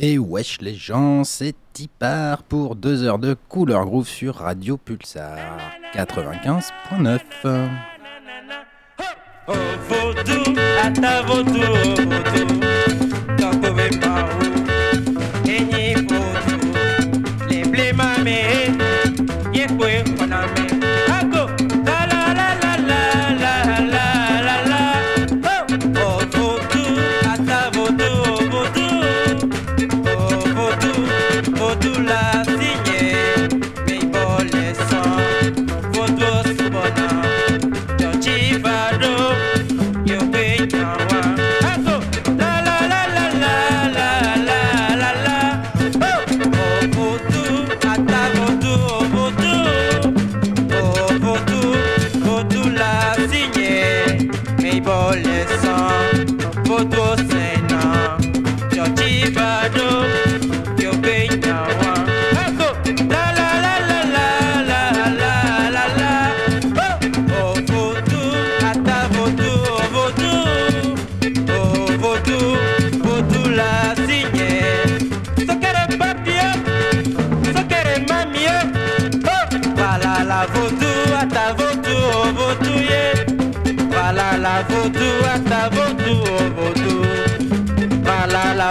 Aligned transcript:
Et 0.00 0.16
wesh 0.16 0.60
les 0.60 0.76
gens, 0.76 1.24
c'est 1.24 1.56
Tipar 1.72 2.44
pour 2.44 2.76
2 2.76 3.02
heures 3.02 3.18
de 3.18 3.34
couleur 3.48 3.84
groove 3.84 4.06
sur 4.06 4.36
Radio 4.36 4.76
Pulsar 4.76 5.58
95.9. 5.92 7.18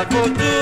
vou 0.06 0.57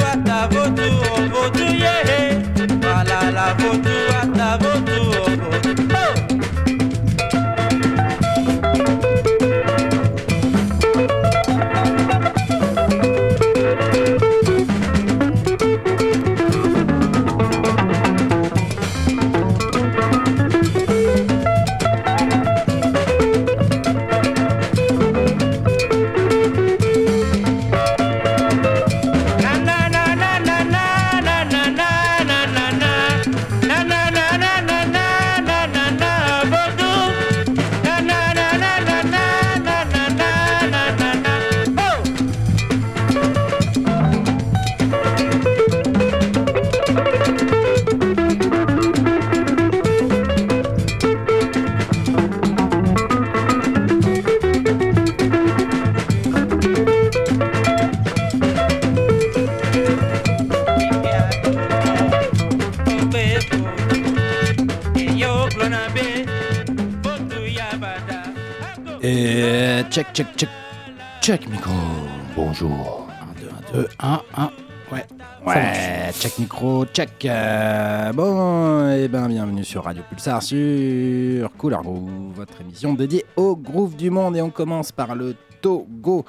micro, 76.40 76.86
check. 76.86 77.26
Euh, 77.26 78.12
bon, 78.12 78.90
et 78.90 79.08
ben 79.08 79.28
bienvenue 79.28 79.64
sur 79.64 79.84
Radio 79.84 80.04
Pulsar 80.10 80.42
sur 80.42 81.52
Couleur 81.58 81.82
Groove, 81.82 82.34
votre 82.36 82.62
émission 82.62 82.94
dédiée 82.94 83.26
au 83.36 83.56
groove 83.56 83.96
du 83.96 84.10
monde. 84.10 84.36
Et 84.36 84.42
on 84.42 84.50
commence 84.50 84.92
par 84.92 85.16
le 85.16 85.36
Togo. 85.62 86.26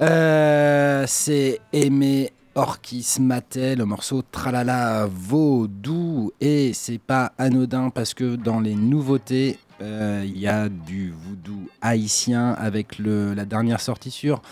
Euh, 0.00 1.04
c'est 1.06 1.60
Aimé 1.72 2.32
Orkis 2.54 3.16
Maté, 3.20 3.76
le 3.76 3.84
morceau 3.84 4.22
Tralala 4.22 5.06
Vaudou. 5.06 6.32
Et 6.40 6.72
c'est 6.74 6.98
pas 6.98 7.32
anodin 7.38 7.90
parce 7.90 8.14
que 8.14 8.36
dans 8.36 8.60
les 8.60 8.74
nouveautés, 8.74 9.58
euh, 9.80 10.22
il 10.26 10.38
y 10.38 10.48
a 10.48 10.68
du 10.68 11.12
voodoo 11.12 11.68
haïtien 11.80 12.52
avec 12.52 12.98
le, 12.98 13.32
la 13.34 13.44
dernière 13.44 13.80
sortie 13.80 14.10
sur 14.10 14.42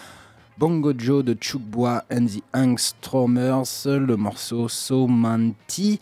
Bongo 0.59 0.93
Joe 0.97 1.23
de 1.23 1.35
Chukbois 1.41 2.03
and 2.13 2.27
the 2.27 2.43
Angstromers, 2.55 3.87
le 3.87 4.17
morceau 4.17 4.69
Somanti. 4.69 6.01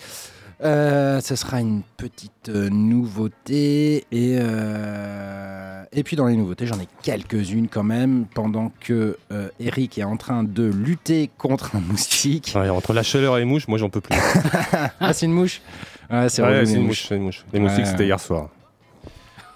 Euh, 0.64 1.20
ce 1.20 1.36
sera 1.36 1.60
une 1.60 1.82
petite 1.98 2.48
euh, 2.48 2.70
nouveauté 2.70 4.06
et, 4.10 4.38
euh, 4.40 5.84
et 5.92 6.02
puis 6.02 6.16
dans 6.16 6.24
les 6.28 6.34
nouveautés 6.34 6.66
j'en 6.66 6.80
ai 6.80 6.88
quelques-unes 7.02 7.68
quand 7.68 7.82
même 7.82 8.24
pendant 8.34 8.72
que 8.80 9.18
euh, 9.32 9.50
Eric 9.60 9.98
est 9.98 10.04
en 10.04 10.16
train 10.16 10.44
de 10.44 10.64
lutter 10.64 11.28
contre 11.36 11.76
un 11.76 11.80
moustique. 11.80 12.52
Ouais, 12.56 12.70
entre 12.70 12.94
la 12.94 13.02
chaleur 13.02 13.36
et 13.36 13.40
les 13.40 13.44
mouches, 13.44 13.68
moi 13.68 13.76
j'en 13.76 13.90
peux 13.90 14.00
plus. 14.00 14.16
Ah 15.00 15.12
c'est 15.12 15.26
une 15.26 15.32
mouche? 15.34 15.60
Ouais 16.10 16.30
c'est 16.30 16.40
Ouais, 16.40 16.62
les 16.62 16.72
une 16.72 16.78
mouches. 16.84 16.86
mouche, 16.88 17.06
c'est 17.08 17.16
une 17.16 17.22
mouche. 17.24 17.44
Les 17.52 17.60
moustiques, 17.60 17.86
c'était 17.86 18.06
hier 18.06 18.18
soir. 18.18 18.48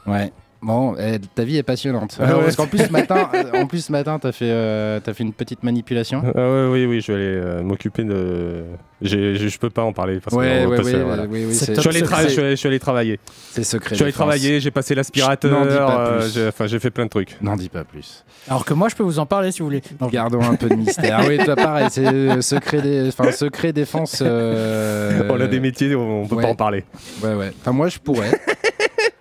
Ouais. 0.06 0.30
Bon, 0.62 0.94
eh, 0.98 1.18
ta 1.34 1.44
vie 1.44 1.56
est 1.56 1.62
passionnante. 1.62 2.18
Ah 2.20 2.24
Euh, 2.32 2.36
ouais, 2.36 2.42
parce 2.44 2.56
qu'en 2.56 2.66
plus 2.66 2.80
ce 2.84 2.92
matin, 2.92 3.30
euh, 3.34 3.44
en 3.62 3.66
plus 3.66 3.82
ce 3.86 3.90
matin, 3.92 4.18
t'as 4.18 4.30
fait, 4.32 4.50
euh, 4.50 5.00
t'as 5.02 5.14
fait 5.14 5.22
une 5.24 5.32
petite 5.32 5.62
manipulation. 5.62 6.22
Ah 6.34 6.38
ouais, 6.38 6.68
oui, 6.70 6.84
oui, 6.84 7.00
je 7.00 7.12
vais 7.12 7.18
aller 7.18 7.34
euh, 7.36 7.62
m'occuper 7.62 8.04
de. 8.04 8.64
Je 9.00 9.56
peux 9.58 9.70
pas 9.70 9.82
en 9.82 9.94
parler 9.94 10.20
parce 10.20 10.36
Ouais, 10.36 10.46
que 10.46 10.50
ouais, 10.50 10.66
on 10.66 10.70
peut 10.82 10.84
ouais, 10.84 10.92
se- 10.92 10.96
voilà. 10.98 11.22
oui, 11.24 11.44
oui, 11.48 11.54
C'est 11.54 11.64
c'est 11.64 11.74
Je 11.76 11.80
suis, 11.80 11.88
allé 11.88 12.00
top 12.02 12.10
tra- 12.10 12.16
je, 12.18 12.22
c'est- 12.24 12.28
suis 12.34 12.40
allé, 12.42 12.50
je 12.50 12.54
suis 12.56 12.68
allé 12.68 12.78
travailler. 12.78 13.18
c'est 13.52 13.64
secret. 13.64 13.90
Je 13.92 13.94
suis 13.94 14.04
allé 14.04 14.12
travailler, 14.12 14.60
j'ai 14.60 14.70
passé 14.70 14.94
l'aspirateur. 14.94 15.50
N'en 15.50 15.64
dis 15.64 15.74
pas 15.76 16.08
euh, 16.08 16.48
Enfin, 16.50 16.66
j'ai 16.66 16.78
fait 16.78 16.90
plein 16.90 17.04
de 17.06 17.10
trucs. 17.10 17.38
N'en 17.40 17.56
dis 17.56 17.70
pas 17.70 17.84
plus. 17.84 18.26
Alors 18.46 18.66
que 18.66 18.74
moi, 18.74 18.90
je 18.90 18.96
peux 18.96 19.02
vous 19.02 19.18
en 19.18 19.24
parler 19.24 19.52
si 19.52 19.60
vous 19.60 19.64
voulez. 19.66 19.80
Non, 19.98 20.08
Gardons 20.08 20.42
un 20.42 20.56
peu 20.56 20.68
de 20.68 20.74
mystère. 20.74 21.20
oui, 21.26 21.38
toi 21.38 21.56
pareil, 21.56 21.86
c'est 21.90 22.06
euh, 22.06 22.42
secret, 22.42 22.82
dé- 22.82 23.04
enfin, 23.08 23.32
secret 23.32 23.72
défense. 23.72 24.18
euh, 24.20 25.22
On 25.30 25.40
a 25.40 25.46
des 25.46 25.60
métiers, 25.60 25.94
on 25.94 26.26
peut 26.26 26.34
ouais. 26.36 26.42
pas 26.42 26.50
en 26.50 26.54
parler. 26.54 26.84
Ouais, 27.22 27.34
ouais. 27.34 27.52
Enfin, 27.62 27.72
moi, 27.72 27.88
je 27.88 27.98
pourrais. 27.98 28.30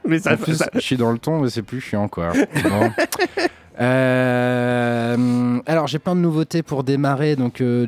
Mais 0.09 0.20
ça, 0.20 0.34
En 0.34 0.38
plus, 0.38 0.56
ça- 0.56 0.70
je 0.74 0.80
suis 0.80 0.97
dans 0.97 1.12
le 1.12 1.20
ton, 1.20 1.40
mais 1.40 1.50
c'est 1.50 1.62
plus 1.62 1.80
chiant, 1.81 2.08
quoi. 2.08 2.34
Bon. 2.64 2.92
Euh, 3.79 5.59
alors, 5.66 5.88
j'ai 5.88 6.00
plein 6.00 6.16
de 6.16 6.19
nouveautés 6.22 6.63
pour 6.63 6.84
démarrer. 6.84 7.35
Donc, 7.35 7.62
euh, 7.62 7.88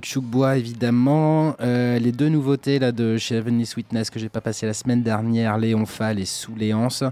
évidemment. 0.56 1.56
Euh, 1.62 2.00
les 2.00 2.12
deux 2.12 2.30
nouveautés 2.30 2.80
là, 2.80 2.92
de 2.92 3.18
chez 3.18 3.36
Heavenly 3.36 3.66
Sweetness 3.66 4.10
que 4.10 4.20
j'ai 4.20 4.30
pas 4.30 4.42
passé 4.42 4.66
la 4.66 4.74
semaine 4.74 5.04
dernière, 5.04 5.58
Léon 5.58 5.86
Fall 5.86 6.20
et 6.20 6.26
Sous 6.26 6.56
Léance. 6.56 7.04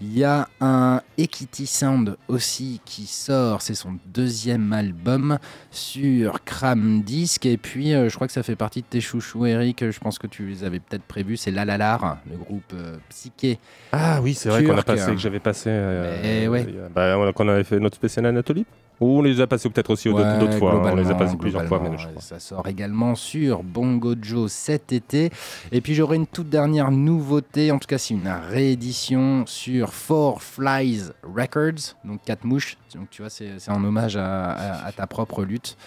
Il 0.00 0.16
y 0.16 0.24
a 0.24 0.48
un 0.60 1.00
Equity 1.18 1.66
Sound 1.66 2.16
aussi 2.28 2.80
qui 2.84 3.06
sort. 3.06 3.62
C'est 3.62 3.74
son 3.74 3.96
deuxième 4.06 4.72
album 4.72 5.38
sur 5.70 6.44
Cram 6.44 7.02
Disc. 7.02 7.46
Et 7.46 7.56
puis, 7.56 7.94
euh, 7.94 8.08
je 8.08 8.14
crois 8.14 8.26
que 8.26 8.32
ça 8.32 8.42
fait 8.42 8.56
partie 8.56 8.80
de 8.82 8.86
tes 8.86 9.00
chouchous, 9.00 9.46
Eric. 9.46 9.90
Je 9.90 9.98
pense 9.98 10.18
que 10.18 10.26
tu 10.26 10.46
les 10.46 10.64
avais 10.64 10.78
peut-être 10.80 11.02
prévus. 11.04 11.36
C'est 11.36 11.50
Lalalar, 11.50 12.18
le 12.30 12.36
groupe 12.36 12.74
psyché 13.08 13.58
Ah 13.92 14.20
oui, 14.22 14.34
c'est 14.34 14.48
vrai 14.48 14.64
qu'on 14.64 14.76
a 14.76 14.82
passé, 14.82 15.10
que 15.12 15.18
j'avais 15.18 15.40
passé. 15.40 15.70
ouais. 15.70 16.66
a- 16.86 16.88
bah, 16.88 17.32
qu'on 17.32 17.48
avait 17.48 17.64
fait 17.64 17.78
notre 17.80 17.96
spécial 17.96 18.19
Anatolie. 18.24 18.66
Ou 19.02 19.20
on 19.20 19.22
les 19.22 19.40
a 19.40 19.46
passés 19.46 19.70
peut-être 19.70 19.88
aussi 19.88 20.10
d'autres 20.10 20.30
Ouais, 20.34 20.38
d'autres 20.38 20.58
fois. 20.58 20.74
hein, 20.74 20.90
On 20.92 20.94
les 20.94 21.10
a 21.10 21.14
passés 21.14 21.38
plusieurs 21.38 21.64
fois, 21.64 21.80
je 21.96 22.06
crois. 22.06 22.20
Ça 22.20 22.38
sort 22.38 22.66
également 22.68 23.14
sur 23.14 23.62
Bongo 23.62 24.14
Joe 24.20 24.52
cet 24.52 24.92
été. 24.92 25.30
Et 25.72 25.80
puis 25.80 25.94
j'aurai 25.94 26.16
une 26.16 26.26
toute 26.26 26.50
dernière 26.50 26.90
nouveauté, 26.90 27.72
en 27.72 27.78
tout 27.78 27.86
cas 27.86 27.96
c'est 27.96 28.12
une 28.12 28.28
réédition 28.28 29.44
sur 29.46 29.94
Four 29.94 30.42
Flies 30.42 31.04
Records, 31.22 31.96
donc 32.04 32.20
quatre 32.26 32.44
mouches. 32.44 32.76
Donc 32.94 33.08
tu 33.10 33.22
vois, 33.22 33.30
c'est 33.30 33.58
c'est 33.58 33.70
en 33.70 33.82
hommage 33.82 34.18
à, 34.18 34.50
à- 34.50 34.86
à 34.88 34.92
ta 34.92 35.06
propre 35.06 35.44
lutte. 35.44 35.78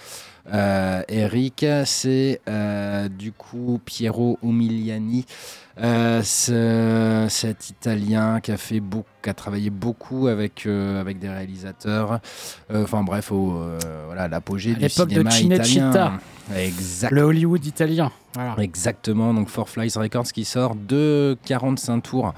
euh, 0.51 1.03
Eric, 1.07 1.63
c'est 1.85 2.41
euh, 2.49 3.09
du 3.09 3.31
coup 3.31 3.79
Piero 3.85 4.39
Umiliani, 4.41 5.23
euh, 5.81 6.21
ce- 6.23 7.25
cet 7.29 7.69
Italien 7.71 8.39
qui 8.41 8.51
a 8.51 8.57
fait 8.57 8.79
beaucoup, 8.79 9.07
qui 9.23 9.29
a 9.29 9.33
travaillé 9.33 9.69
beaucoup 9.71 10.27
avec 10.27 10.65
euh, 10.65 11.01
avec 11.01 11.17
des 11.19 11.29
réalisateurs. 11.29 12.19
Euh, 12.71 12.83
Enfin 12.83 13.03
bref, 13.03 13.31
au, 13.31 13.63
voilà 14.05 14.27
l'apogée 14.27 14.75
du 14.75 14.81
de 14.81 14.87
cinéma 14.87 15.31
Cinecittà. 15.31 15.89
italien. 15.89 16.19
Exact. 16.55 17.11
Le 17.11 17.21
Hollywood 17.23 17.65
italien. 17.65 18.11
Voilà. 18.35 18.55
Exactement, 18.59 19.33
donc 19.33 19.47
Four 19.49 19.69
Flies 19.69 19.93
Records 19.95 20.25
qui 20.33 20.43
sort 20.45 20.75
de 20.75 21.37
45 21.45 22.01
tours 22.01 22.33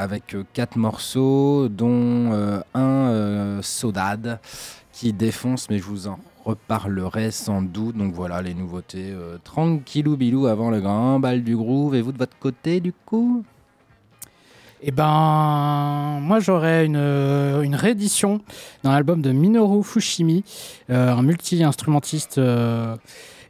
avec 0.00 0.36
quatre 0.52 0.76
morceaux, 0.76 1.68
dont 1.68 2.60
un 2.74 3.58
Sodade 3.62 4.38
qui 4.92 5.12
défonce, 5.12 5.68
mais 5.70 5.78
je 5.78 5.84
vous 5.84 6.06
en 6.08 6.18
reparlerai 6.46 7.30
sans 7.30 7.60
doute. 7.60 7.96
Donc 7.96 8.14
voilà 8.14 8.40
les 8.40 8.54
nouveautés 8.54 9.10
euh, 9.10 9.38
tranquillou 9.42 10.16
bilou 10.16 10.46
avant 10.46 10.70
le 10.70 10.80
grand 10.80 11.20
bal 11.20 11.42
du 11.42 11.56
groove. 11.56 11.94
Et 11.94 12.02
vous 12.02 12.12
de 12.12 12.18
votre 12.18 12.38
côté, 12.38 12.80
du 12.80 12.92
coup? 12.92 13.44
Et 14.82 14.90
ben, 14.90 16.18
moi 16.20 16.38
j'aurais 16.38 16.84
une, 16.84 16.96
une 16.96 17.74
réédition 17.74 18.40
d'un 18.84 18.90
album 18.90 19.22
de 19.22 19.32
Minoru 19.32 19.82
Fushimi, 19.82 20.44
euh, 20.90 21.12
un 21.12 21.22
multi-instrumentiste 21.22 22.38
euh, 22.38 22.94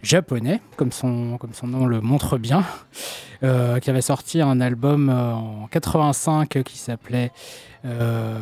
japonais, 0.02 0.60
comme 0.76 0.92
son, 0.92 1.36
comme 1.38 1.52
son 1.52 1.66
nom 1.66 1.86
le 1.86 2.00
montre 2.00 2.38
bien, 2.38 2.64
euh, 3.42 3.78
qui 3.80 3.90
avait 3.90 4.00
sorti 4.02 4.40
un 4.40 4.60
album 4.60 5.08
euh, 5.08 5.32
en 5.32 5.68
85 5.70 6.62
qui 6.64 6.78
s'appelait. 6.78 7.32
euh, 7.84 8.38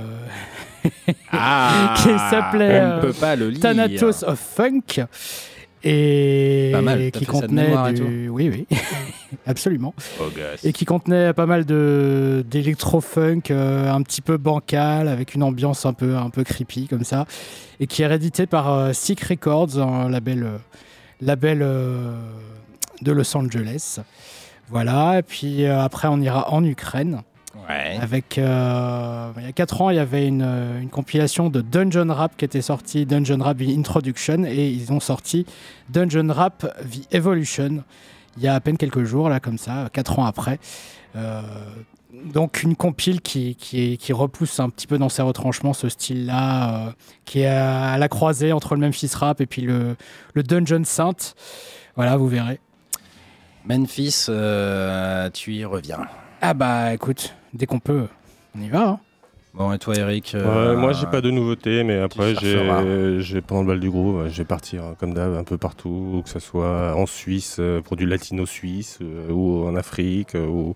Ah 1.32 1.94
Qui 1.96 2.10
s'appelait, 2.30 2.80
On 2.80 2.84
euh, 2.84 2.96
ne 2.96 3.00
peut 3.00 3.12
pas 3.12 3.36
le 3.36 3.48
lire. 3.50 3.60
Thanatos 3.60 4.22
of 4.24 4.38
Funk. 4.38 5.04
Et 5.86 6.70
Pas 6.72 6.80
mal, 6.80 7.10
qui 7.10 7.26
contenait 7.26 7.92
du... 7.92 8.30
Oui, 8.30 8.48
oui, 8.50 8.66
absolument. 9.46 9.92
Oh, 10.18 10.24
et 10.62 10.72
qui 10.72 10.86
contenait 10.86 11.34
pas 11.34 11.44
mal 11.44 11.66
de 11.66 12.42
d'électro-funk 12.48 13.50
euh, 13.50 13.92
un 13.92 14.00
petit 14.00 14.22
peu 14.22 14.38
bancal 14.38 15.08
avec 15.08 15.34
une 15.34 15.42
ambiance 15.42 15.84
un 15.84 15.92
peu 15.92 16.16
un 16.16 16.30
peu 16.30 16.42
creepy 16.42 16.88
comme 16.88 17.04
ça 17.04 17.26
et 17.80 17.86
qui 17.86 18.00
est 18.00 18.06
réédité 18.06 18.46
par 18.46 18.72
euh, 18.72 18.92
Sick 18.94 19.20
Records 19.24 19.78
un 19.78 20.08
label 20.08 20.44
euh, 20.44 20.56
label 21.20 21.60
euh, 21.62 22.16
de 23.02 23.12
Los 23.12 23.36
Angeles. 23.36 24.00
Voilà 24.68 25.18
et 25.18 25.22
puis 25.22 25.64
euh, 25.64 25.82
après 25.82 26.08
on 26.08 26.20
ira 26.20 26.52
en 26.52 26.64
Ukraine. 26.64 27.22
Ouais. 27.68 27.96
avec 28.00 28.36
euh, 28.36 29.30
il 29.38 29.44
y 29.44 29.46
a 29.46 29.52
4 29.52 29.80
ans 29.82 29.90
il 29.90 29.96
y 29.96 30.00
avait 30.00 30.26
une, 30.26 30.42
une 30.82 30.90
compilation 30.90 31.50
de 31.50 31.60
Dungeon 31.60 32.12
Rap 32.12 32.36
qui 32.36 32.44
était 32.44 32.60
sortie 32.60 33.06
Dungeon 33.06 33.38
Rap 33.40 33.58
The 33.58 33.68
Introduction 33.68 34.44
et 34.44 34.68
ils 34.68 34.92
ont 34.92 34.98
sorti 34.98 35.46
Dungeon 35.88 36.32
Rap 36.32 36.66
The 36.82 37.14
Evolution 37.14 37.84
il 38.36 38.42
y 38.42 38.48
a 38.48 38.54
à 38.54 38.60
peine 38.60 38.76
quelques 38.76 39.04
jours 39.04 39.28
là 39.28 39.38
comme 39.38 39.58
ça 39.58 39.88
4 39.92 40.18
ans 40.18 40.26
après. 40.26 40.58
Euh, 41.16 41.42
donc 42.24 42.62
une 42.62 42.74
compile 42.76 43.20
qui, 43.20 43.54
qui, 43.54 44.12
repousse 44.12 44.58
un 44.60 44.70
petit 44.70 44.86
peu 44.86 44.98
dans 44.98 45.08
ses 45.08 45.22
retranchements 45.22 45.72
ce 45.72 45.88
style 45.88 46.26
là 46.26 46.94
qui 47.24 47.40
est 47.40 47.46
à, 47.46 47.92
à 47.92 47.98
la 47.98 48.08
croisée 48.08 48.52
entre 48.52 48.74
le 48.74 48.80
Memphis 48.80 49.10
Rap 49.14 49.40
et 49.40 49.46
puis 49.46 49.62
le, 49.62 49.96
le 50.32 50.42
Dungeon 50.42 50.84
Saint 50.84 51.34
voilà 51.96 52.16
vous 52.16 52.28
verrez 52.28 52.60
Memphis, 53.66 54.26
euh, 54.28 55.30
tu 55.30 55.54
y 55.54 55.64
reviens. 55.64 56.00
ah 56.40 56.54
bah 56.54 56.92
écoute 56.92 57.34
dès 57.52 57.66
qu'on 57.66 57.78
peut 57.80 58.06
on 58.56 58.60
y 58.60 58.68
va 58.68 58.88
hein. 58.88 59.00
Bon, 59.54 59.72
et 59.72 59.78
toi, 59.78 59.94
Eric 59.94 60.32
Ouais, 60.34 60.40
euh, 60.44 60.76
moi 60.76 60.92
j'ai 60.92 61.06
pas 61.06 61.20
de 61.20 61.30
nouveautés, 61.30 61.84
mais 61.84 62.00
après 62.00 62.34
j'ai 62.34 63.40
pendant 63.40 63.60
le 63.62 63.68
bal 63.68 63.78
du 63.78 63.88
groupe, 63.88 64.16
euh, 64.16 64.28
je 64.28 64.38
vais 64.38 64.44
partir 64.44 64.82
euh, 64.82 64.92
comme 64.98 65.14
d'hab 65.14 65.32
un 65.32 65.44
peu 65.44 65.58
partout, 65.58 66.22
que 66.24 66.28
ce 66.30 66.40
soit 66.40 66.96
en 66.96 67.06
Suisse 67.06 67.58
euh, 67.60 67.80
pour 67.80 67.96
du 67.96 68.04
latino 68.04 68.46
suisse 68.46 68.98
euh, 69.00 69.30
ou 69.30 69.64
en 69.64 69.76
Afrique 69.76 70.34
euh, 70.34 70.44
ou 70.44 70.74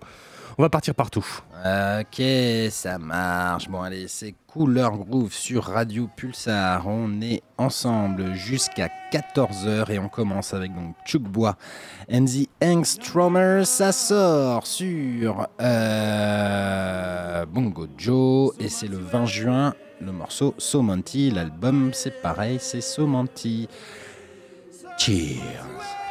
on 0.59 0.61
va 0.61 0.69
partir 0.69 0.93
partout. 0.93 1.25
Ok, 1.55 2.21
ça 2.69 2.97
marche. 2.99 3.69
Bon, 3.69 3.81
allez, 3.81 4.09
c'est 4.09 4.35
Couleur 4.45 4.97
Groove 4.97 5.31
sur 5.31 5.63
Radio 5.63 6.09
Pulsar. 6.13 6.85
On 6.85 7.21
est 7.21 7.41
ensemble 7.57 8.33
jusqu'à 8.33 8.89
14h 9.13 9.89
et 9.89 9.99
on 9.99 10.09
commence 10.09 10.53
avec 10.53 10.75
donc 10.75 10.95
Chuck 11.05 11.21
Bois 11.21 11.55
and 12.11 12.25
the 12.25 12.49
Angstromers. 12.61 13.65
Ça 13.65 13.93
sort 13.93 14.67
sur 14.67 15.47
euh, 15.61 17.45
Bongo 17.45 17.87
Joe 17.97 18.53
et 18.59 18.67
c'est 18.67 18.89
le 18.89 18.97
20 18.97 19.25
juin. 19.27 19.73
Le 20.01 20.11
morceau 20.11 20.55
Somanti, 20.57 21.31
l'album 21.31 21.91
c'est 21.93 22.21
pareil, 22.21 22.57
c'est 22.59 22.81
Somanti. 22.81 23.69
Cheers. 24.97 26.08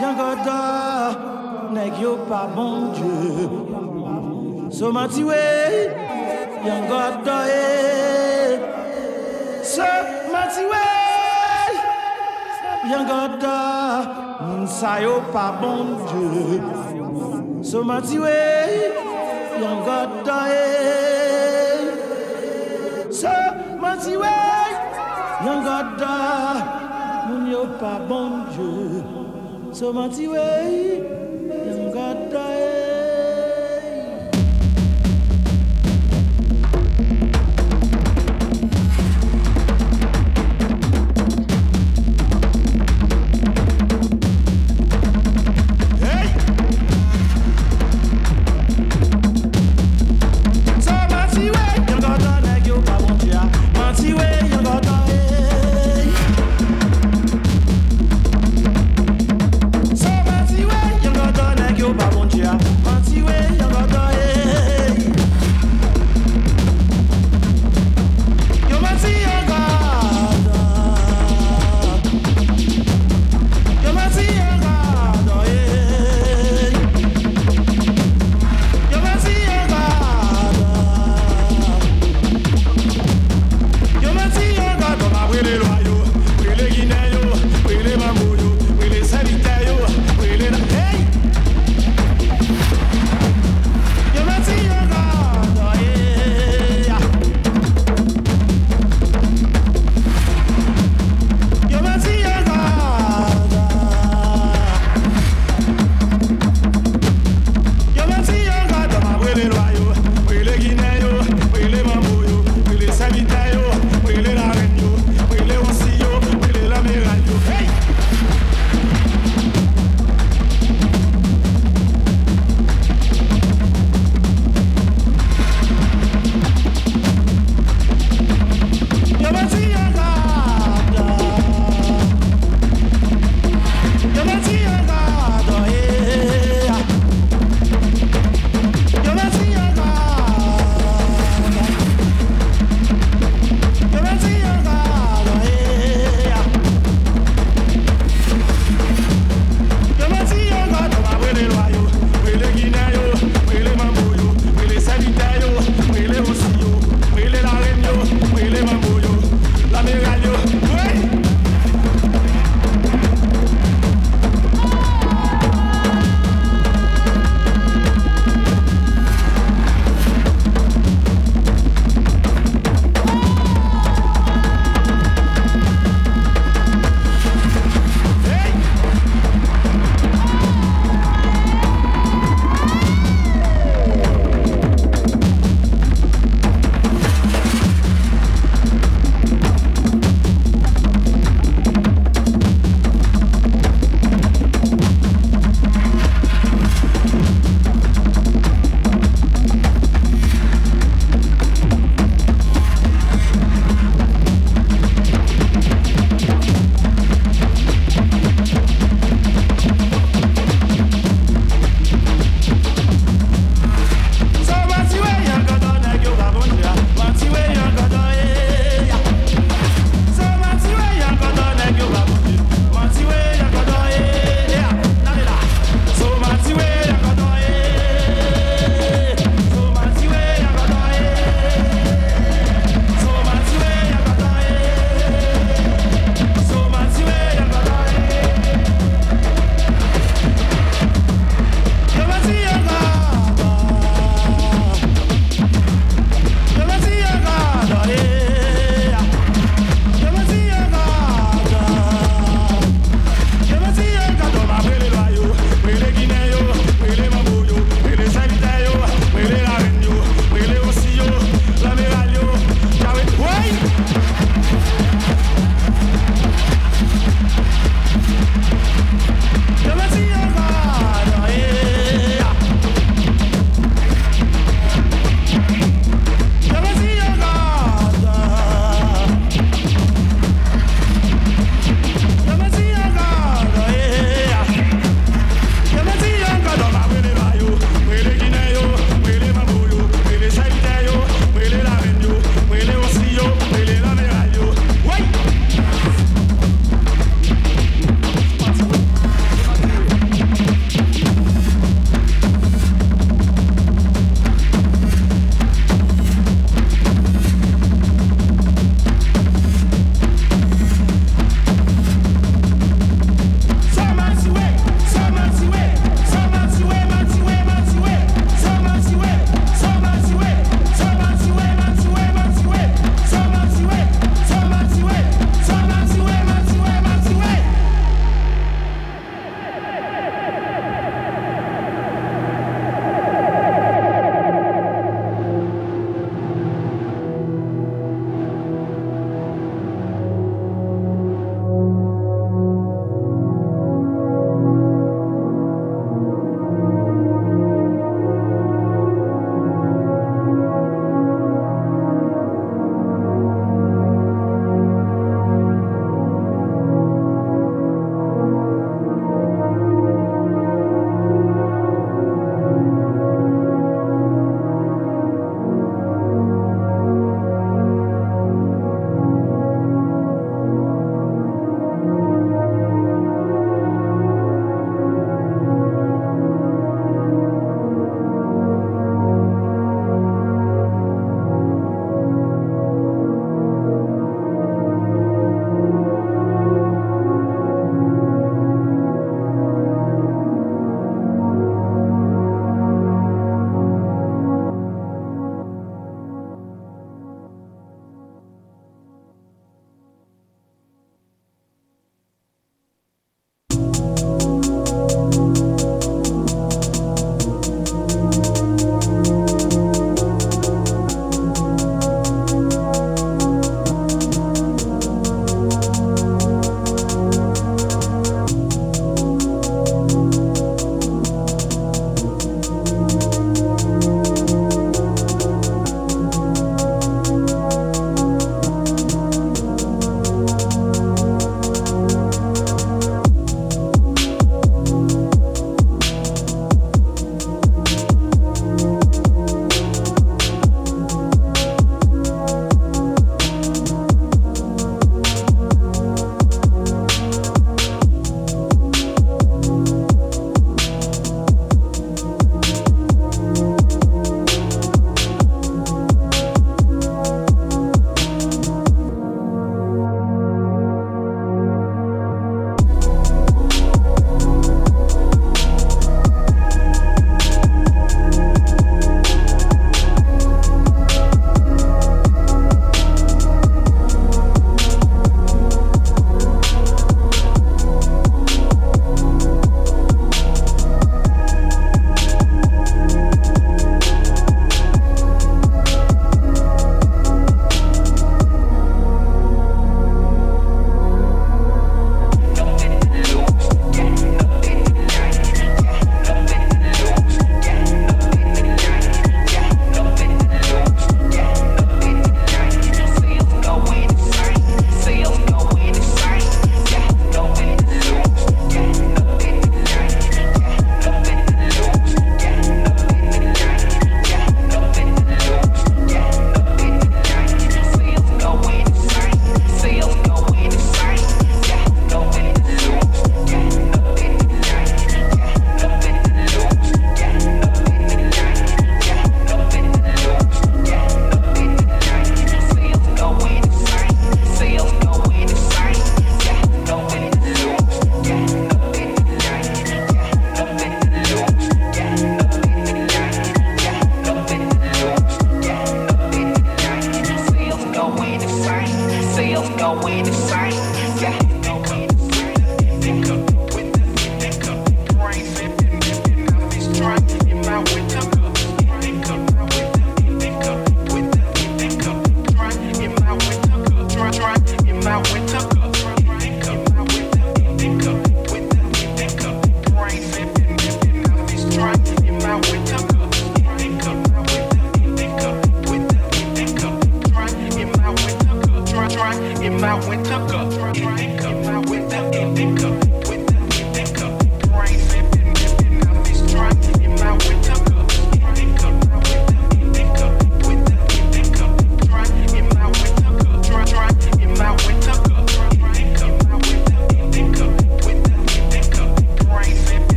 Jan 0.00 0.16
gada, 0.16 0.60
neg 1.74 2.00
yo 2.00 2.16
pa 2.28 2.46
bon 2.54 2.92
dje. 2.96 3.12
Soma 4.72 5.04
tiwe, 5.14 5.44
jan 6.64 6.86
gada 6.88 7.38
e. 7.44 8.56
Soma 9.74 10.42
tiwe, 10.54 10.86
jan 12.88 13.04
gada, 13.10 13.58
msa 14.62 14.92
yo 15.04 15.16
pa 15.32 15.46
bon 15.60 15.86
dje. 16.08 16.60
Soma 17.70 18.00
tiwe, 18.00 18.38
jan 19.60 19.78
gada 19.86 20.40
e. 20.56 20.68
Soma 23.20 23.92
tiwe, 24.04 24.36
jan 25.44 25.58
gada, 25.68 26.16
moun 27.28 27.44
yo 27.52 27.66
pa 27.76 27.98
bon 28.08 28.32
dje. 28.54 29.21
so 29.72 29.92
much 29.92 30.16
way. 30.18 31.31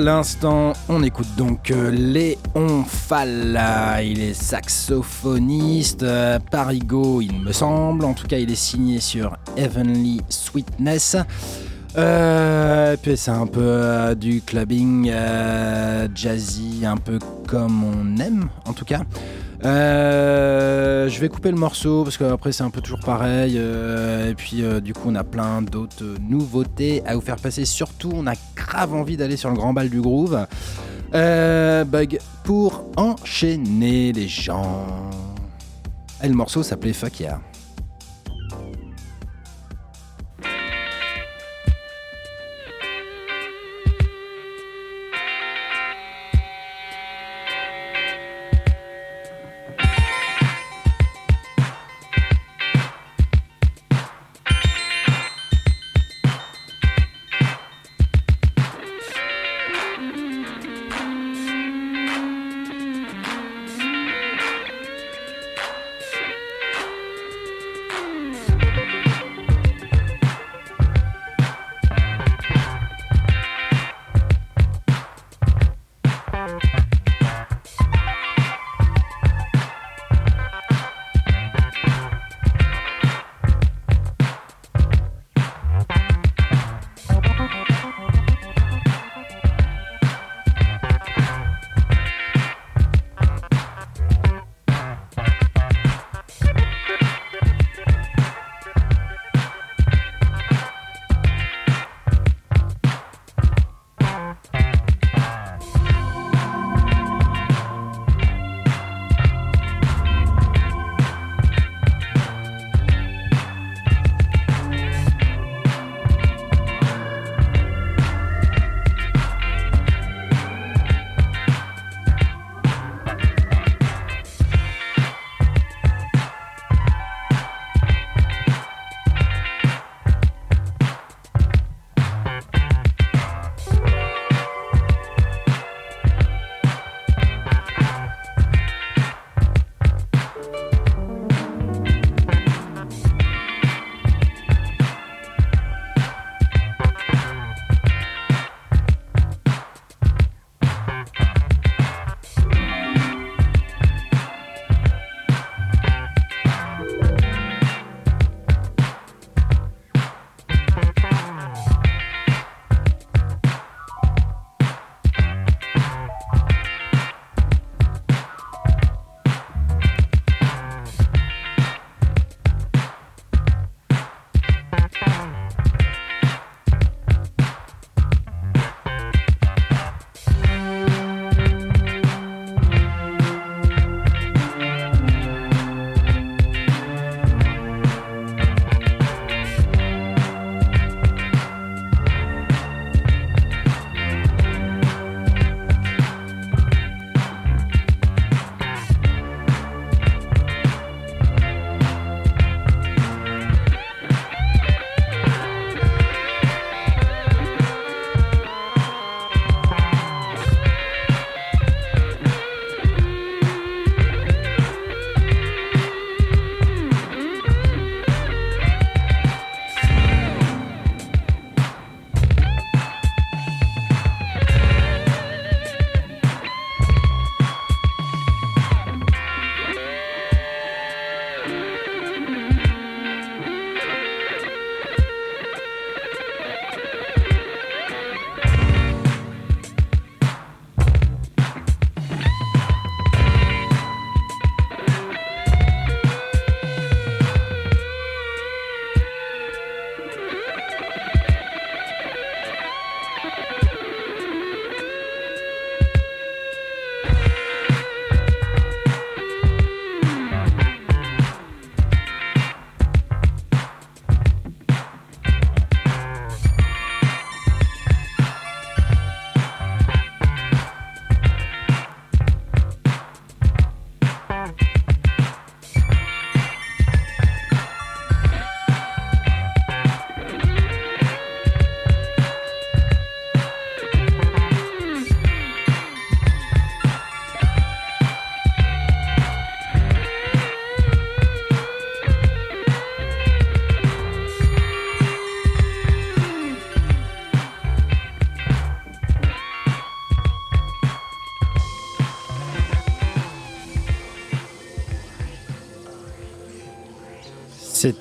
L'instant, 0.00 0.72
on 0.88 1.02
écoute 1.02 1.26
donc 1.36 1.70
euh, 1.70 1.90
Léon 1.90 2.84
Fall. 2.84 3.60
Il 4.02 4.22
est 4.22 4.32
saxophoniste, 4.32 6.04
euh, 6.04 6.38
parigo, 6.50 7.20
il 7.20 7.38
me 7.38 7.52
semble. 7.52 8.06
En 8.06 8.14
tout 8.14 8.26
cas, 8.26 8.38
il 8.38 8.50
est 8.50 8.54
signé 8.54 8.98
sur 8.98 9.36
Heavenly 9.58 10.22
Sweetness. 10.30 11.18
Euh, 11.98 12.96
puis 13.02 13.14
c'est 13.18 13.30
un 13.30 13.46
peu 13.46 14.14
du 14.18 14.40
clubbing 14.40 15.12
jazzy, 16.14 16.86
un 16.86 16.96
peu 16.96 17.18
comme 17.46 17.84
on 17.84 18.16
aime 18.22 18.48
en 18.64 18.72
tout 18.72 18.86
cas. 18.86 19.02
Je 19.62 21.20
vais 21.20 21.28
couper 21.28 21.50
le 21.50 21.58
morceau 21.58 22.04
parce 22.04 22.16
qu'après 22.16 22.52
c'est 22.52 22.64
un 22.64 22.70
peu 22.70 22.80
toujours 22.80 23.00
pareil. 23.00 23.58
et 23.58 24.34
puis 24.34 24.62
du 24.82 24.94
coup 24.94 25.08
on 25.08 25.14
a 25.14 25.24
plein 25.24 25.60
d'autres 25.60 26.16
nouveautés 26.26 27.02
à 27.04 27.16
vous 27.16 27.20
faire 27.20 27.36
passer. 27.36 27.66
Surtout 27.66 28.12
on 28.14 28.26
a 28.26 28.34
grave 28.70 28.94
envie 28.94 29.16
d'aller 29.16 29.36
sur 29.36 29.50
le 29.50 29.56
grand 29.56 29.72
bal 29.72 29.88
du 29.88 30.00
groove. 30.00 30.46
Euh, 31.12 31.84
bug 31.84 32.18
pour 32.44 32.84
enchaîner 32.96 34.12
les 34.12 34.28
gens. 34.28 34.86
Et 36.22 36.28
le 36.28 36.34
morceau 36.34 36.62
s'appelait 36.62 36.92
Fuck 36.92 37.22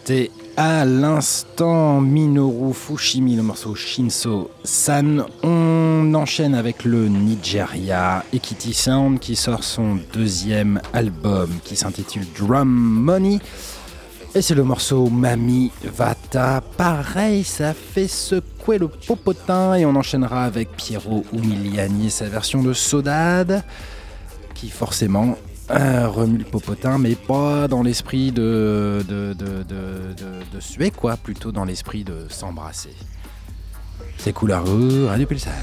C'était 0.09 0.31
à 0.57 0.85
l'instant 0.85 2.01
Minoru 2.01 2.73
Fushimi, 2.73 3.35
le 3.35 3.43
morceau 3.43 3.75
Shinso 3.75 4.49
San. 4.63 5.23
On 5.43 6.11
enchaîne 6.15 6.55
avec 6.55 6.83
le 6.83 7.07
Nigeria 7.07 8.23
Ekiti 8.33 8.73
Sound 8.73 9.19
qui 9.19 9.35
sort 9.35 9.63
son 9.63 9.99
deuxième 10.11 10.81
album 10.93 11.51
qui 11.63 11.75
s'intitule 11.75 12.25
Drum 12.35 12.67
Money. 12.67 13.37
Et 14.33 14.41
c'est 14.41 14.55
le 14.55 14.63
morceau 14.63 15.11
Mami 15.11 15.71
Vata. 15.83 16.63
Pareil, 16.75 17.43
ça 17.43 17.75
fait 17.75 18.07
secouer 18.07 18.79
le 18.79 18.87
popotin. 18.87 19.75
Et 19.75 19.85
on 19.85 19.95
enchaînera 19.95 20.43
avec 20.43 20.75
Piero 20.75 21.23
Umiliani 21.33 22.09
sa 22.09 22.25
version 22.25 22.63
de 22.63 22.73
Sodade 22.73 23.63
qui 24.55 24.69
forcément 24.69 25.37
euh, 25.71 26.07
remue 26.07 26.37
le 26.39 26.45
popotin, 26.45 26.97
mais 26.97 27.15
pas 27.15 27.67
dans 27.67 27.83
l'esprit 27.83 28.31
de, 28.31 29.03
de, 29.07 29.33
de, 29.33 29.63
de, 29.63 30.13
de- 30.53 30.59
suer, 30.59 30.91
quoi, 30.91 31.15
plutôt 31.17 31.51
dans 31.51 31.63
l'esprit 31.65 32.03
de 32.03 32.25
s'embrasser. 32.29 32.93
C'est 34.17 34.33
Couleur 34.33 34.65
Rouge, 34.65 35.05
Radio 35.07 35.25
Pulsar. 35.27 35.53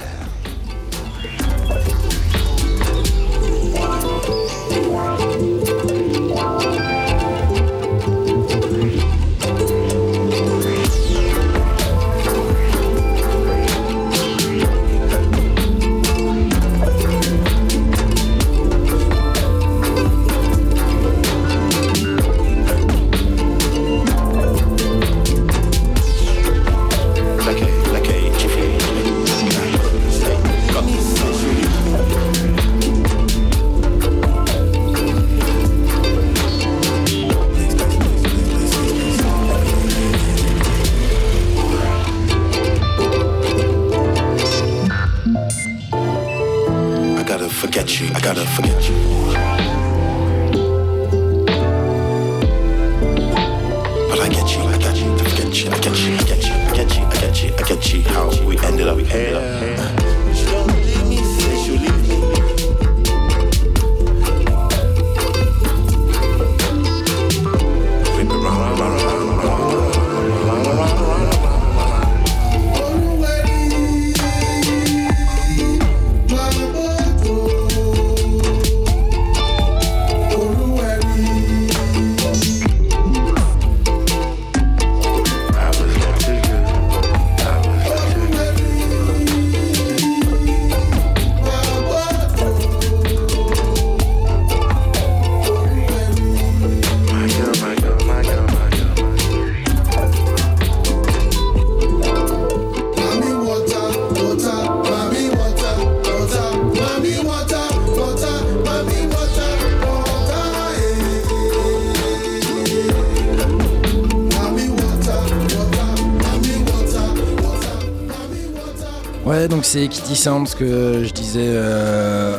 Kitty 119.84 120.16
Sound, 120.16 120.48
ce 120.48 120.56
que 120.56 121.04
je 121.04 121.12
disais 121.12 121.48
euh, 121.48 122.38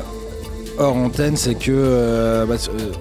hors 0.79 0.95
antenne, 0.95 1.37
c'est 1.37 1.53
que 1.53 1.71
euh, 1.71 2.45
bah, 2.45 2.57
ce, 2.57 2.69
euh, 2.71 2.91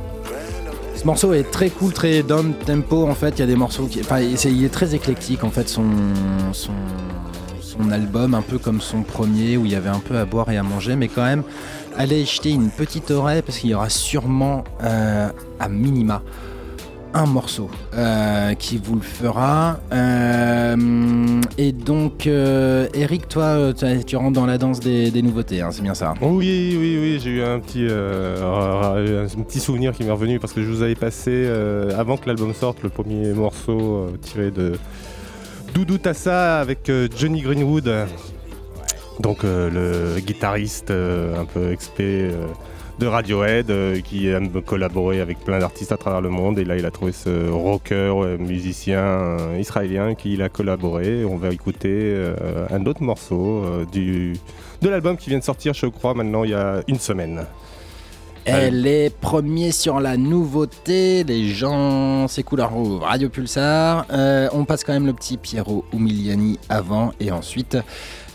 ce 0.94 1.05
morceau 1.05 1.33
est 1.33 1.51
très 1.51 1.70
cool, 1.70 1.92
très 1.92 2.22
down 2.22 2.53
tempo 2.66 3.07
en 3.07 3.14
fait. 3.14 3.31
Il 3.31 3.40
y 3.40 3.42
a 3.42 3.46
des 3.46 3.57
morceaux 3.57 3.87
qui. 3.87 4.01
Enfin, 4.01 4.20
il 4.20 4.64
est 4.64 4.72
très 4.72 4.94
éclectique 4.94 5.42
en 5.42 5.51
fait, 5.51 5.68
son, 5.68 5.87
son, 6.53 6.72
son 7.62 7.90
album, 7.90 8.35
un 8.35 8.42
peu 8.42 8.59
comme 8.59 8.83
son 8.83 9.03
premier 9.03 9.57
où 9.57 9.64
il 9.64 9.72
y 9.72 9.75
avait 9.75 9.88
un 9.88 10.01
peu 10.01 10.18
à 10.18 10.27
boire 10.27 10.51
et 10.51 10.59
à 10.59 10.62
manger, 10.62 10.96
mais 10.96 11.09
quand 11.09 11.25
même, 11.25 11.42
allez 11.96 12.25
jeter 12.27 12.51
une 12.51 12.70
petite 12.70 13.11
oreille 13.11 13.42
parce 13.42 13.59
qu'il 13.59 13.70
y 13.70 13.75
aura 13.75 13.88
sûrement 13.88 14.64
euh, 14.83 15.29
à 15.59 15.68
minima 15.68 16.22
un 17.16 17.24
morceau 17.26 17.70
euh, 17.94 18.52
qui 18.55 18.76
vous 18.76 18.96
le 18.96 19.00
fera. 19.00 19.79
Euh, 19.92 21.40
et 21.57 21.72
donc, 21.72 22.26
euh, 22.26 22.88
Eric, 22.92 23.26
toi, 23.29 23.72
tu- 24.07 24.16
rentres 24.16 24.33
dans 24.33 24.44
la 24.46 24.59
danse 24.59 24.81
des, 24.81 25.22
nouveautés, 25.22 25.62
hein, 25.62 25.70
c'est 25.72 25.83
bien 25.83 25.94
ça 25.94 26.12
Oui, 26.20 26.76
oui, 26.79 26.98
oui, 27.00 27.20
j'ai 27.22 27.31
eu 27.31 27.42
un 27.42 27.59
petit, 27.59 27.87
un 27.88 29.42
petit 29.44 29.61
souvenir 29.61 29.92
qui 29.92 30.05
m'est 30.05 30.11
revenu 30.11 30.38
parce 30.38 30.52
que 30.52 30.62
je 30.62 30.68
vous 30.68 30.83
avais 30.83 30.94
passé, 30.94 31.50
avant 31.96 32.18
que 32.18 32.26
l'album 32.26 32.52
sorte, 32.52 32.83
le 32.83 32.90
premier 32.90 33.33
morceau 33.33 34.09
tiré 34.20 34.50
de 34.50 34.74
Doudou 35.74 35.96
Tassa 35.98 36.61
avec 36.61 36.90
Johnny 37.16 37.40
Greenwood. 37.40 37.90
Donc 39.20 39.42
le 39.42 40.20
guitariste 40.20 40.90
un 40.90 41.46
peu 41.46 41.72
expé 41.72 42.29
euh, 42.31 42.46
de 42.98 43.06
Radiohead 43.06 43.70
euh, 43.70 44.00
qui 44.00 44.28
aime 44.28 44.62
collaborer 44.62 45.20
avec 45.20 45.38
plein 45.40 45.59
d'artistes 45.59 45.92
à 45.92 45.96
travers 45.96 46.20
le 46.20 46.30
monde. 46.30 46.59
Et 46.59 46.64
là, 46.64 46.76
il 46.76 46.87
a 46.87 46.90
trouvé 46.90 47.12
ce 47.12 47.50
rocker, 47.50 47.94
euh, 47.94 48.38
musicien 48.38 49.00
euh, 49.00 49.59
israélien 49.59 50.14
qui 50.14 50.35
il 50.35 50.42
a 50.42 50.48
collaboré. 50.48 51.24
On 51.24 51.37
va 51.37 51.50
écouter 51.50 52.26
un 52.70 52.87
autre 52.87 53.02
morceau 53.02 53.64
du, 53.92 54.35
de 54.82 54.88
l'album 54.88 55.16
qui 55.16 55.30
vient 55.30 55.38
de 55.38 55.44
sortir, 55.44 55.74
je 55.74 55.87
crois, 55.87 56.14
maintenant 56.14 56.44
il 56.44 56.50
y 56.50 56.54
a 56.54 56.82
une 56.88 56.98
semaine. 56.98 57.46
Elle 58.48 58.87
est 58.87 59.11
premier 59.11 59.72
sur 59.72 59.98
la 59.98 60.16
nouveauté, 60.16 61.24
les 61.24 61.48
gens, 61.48 62.28
c'est 62.28 62.44
couleur 62.44 62.70
rouge, 62.70 63.02
Radio 63.02 63.28
Pulsar. 63.28 64.06
Euh, 64.12 64.48
on 64.52 64.64
passe 64.64 64.85
quand 64.85 64.92
même 64.92 65.06
le 65.06 65.14
petit 65.14 65.37
Piero 65.37 65.85
Umiliani 65.92 66.56
avant 66.68 67.12
et 67.18 67.32
ensuite. 67.32 67.76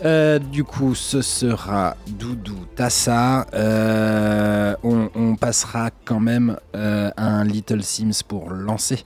Euh, 0.04 0.38
du 0.38 0.64
coup, 0.64 0.94
ce 0.94 1.22
sera 1.22 1.96
Doudou 2.06 2.58
Tassa. 2.76 3.46
Euh, 3.54 4.74
on, 4.82 5.34
passera 5.36 5.88
quand 6.04 6.20
même 6.20 6.58
un 6.74 7.44
Little 7.44 7.82
Sims 7.82 8.22
pour 8.28 8.50
lancer 8.50 9.04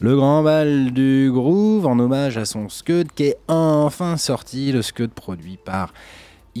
le 0.00 0.16
grand 0.16 0.42
bal 0.42 0.92
du 0.92 1.30
groove 1.30 1.86
en 1.86 1.98
hommage 1.98 2.38
à 2.38 2.46
son 2.46 2.70
Scud 2.70 3.12
qui 3.14 3.24
est 3.24 3.38
enfin 3.48 4.16
sorti, 4.16 4.72
le 4.72 4.80
Scud 4.80 5.10
produit 5.10 5.58
par 5.62 5.92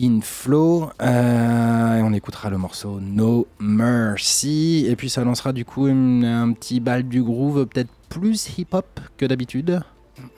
Inflow. 0.04 0.90
Euh, 1.02 1.96
et 1.98 2.02
on 2.02 2.12
écoutera 2.12 2.50
le 2.50 2.58
morceau 2.58 3.00
No 3.00 3.46
Mercy. 3.58 4.86
Et 4.88 4.96
puis 4.96 5.10
ça 5.10 5.24
lancera 5.24 5.52
du 5.52 5.64
coup 5.64 5.88
une- 5.88 6.24
un 6.24 6.52
petit 6.52 6.80
bal 6.80 7.02
du 7.04 7.22
groove, 7.22 7.66
peut-être 7.66 7.90
plus 8.08 8.58
hip-hop 8.58 9.00
que 9.16 9.26
d'habitude. 9.26 9.80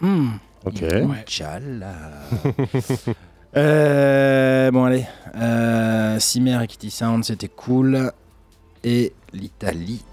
Hmm. 0.01 0.29
Ok. 0.64 0.85
Euh, 3.57 4.70
bon, 4.70 4.85
allez. 4.85 5.07
Euh, 5.35 6.20
Cimer 6.20 6.62
et 6.62 6.66
Kitty 6.68 6.88
Sound, 6.90 7.25
c'était 7.25 7.49
cool. 7.49 8.12
Et 8.85 9.12
l'Italie. 9.33 10.05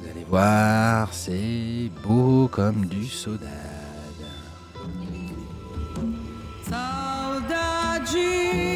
Vous 0.00 0.08
allez 0.10 0.24
voir, 0.28 1.08
c'est 1.12 1.88
beau 2.04 2.48
comme 2.50 2.86
du 2.86 3.04
soda. 3.06 3.46
de 8.12 8.75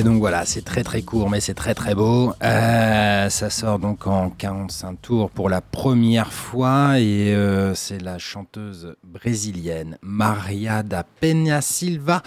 Et 0.00 0.02
donc 0.02 0.18
voilà, 0.18 0.44
c'est 0.44 0.62
très 0.62 0.82
très 0.82 1.02
court, 1.02 1.30
mais 1.30 1.40
c'est 1.40 1.54
très 1.54 1.74
très 1.74 1.94
beau. 1.94 2.32
Euh, 2.42 3.28
ça 3.30 3.50
sort 3.50 3.78
donc 3.78 4.06
en 4.06 4.30
45 4.30 5.00
tours 5.00 5.30
pour 5.30 5.48
la 5.48 5.60
première 5.60 6.32
fois 6.32 6.98
et 6.98 7.32
euh, 7.34 7.72
c'est 7.74 8.02
la 8.02 8.18
chanteuse 8.18 8.94
brésilienne 9.04 9.96
Maria 10.02 10.82
da 10.82 11.04
Penha 11.20 11.60
Silva 11.60 12.22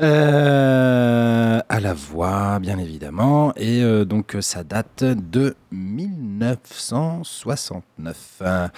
euh, 0.00 1.60
à 1.68 1.80
la 1.80 1.94
voix, 1.94 2.58
bien 2.58 2.78
évidemment. 2.78 3.52
Et 3.56 3.82
euh, 3.82 4.04
donc 4.04 4.36
ça 4.40 4.64
date 4.64 5.04
de 5.04 5.54
1969. 5.70 8.38
Euh, 8.42 8.68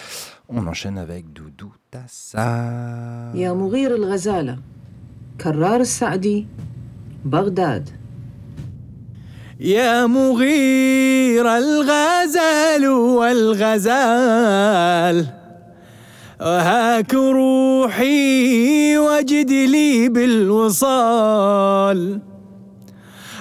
on 0.49 0.67
enchaîne 0.67 0.99
avec 0.99 1.33
Doudou 1.33 1.73
Tassa. 1.91 3.33
يا 3.35 3.53
مغير 3.53 3.95
الغزالة 3.95 4.59
كرار 5.41 5.81
السعدي 5.81 6.47
بغداد 7.25 7.91
يا 9.62 10.06
مغير 10.06 11.58
الغزال 11.58 12.88
والغزال. 13.58 14.06
وهاك 16.42 17.14
روحي 17.14 18.98
وجد 18.98 19.52
لي 19.52 20.10
بالوصال. 20.10 21.00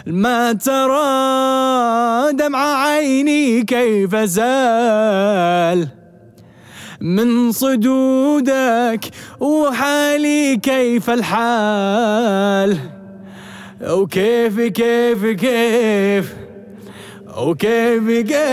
ما 0.07 0.53
ترى 0.53 2.33
دمع 2.33 2.85
عيني 2.85 3.63
كيف 3.63 4.17
زال. 4.17 5.89
من 7.01 7.53
صدودك 7.53 9.01
وحالي 9.41 10.57
كيف 10.57 11.11
الحال. 11.11 13.00
Oh, 13.83 14.03
okay, 14.03 14.51
forgive, 14.51 15.21
forgive. 15.21 16.37
Okay, 17.27 17.97
oh, 17.97 18.05
forgive. 18.05 18.51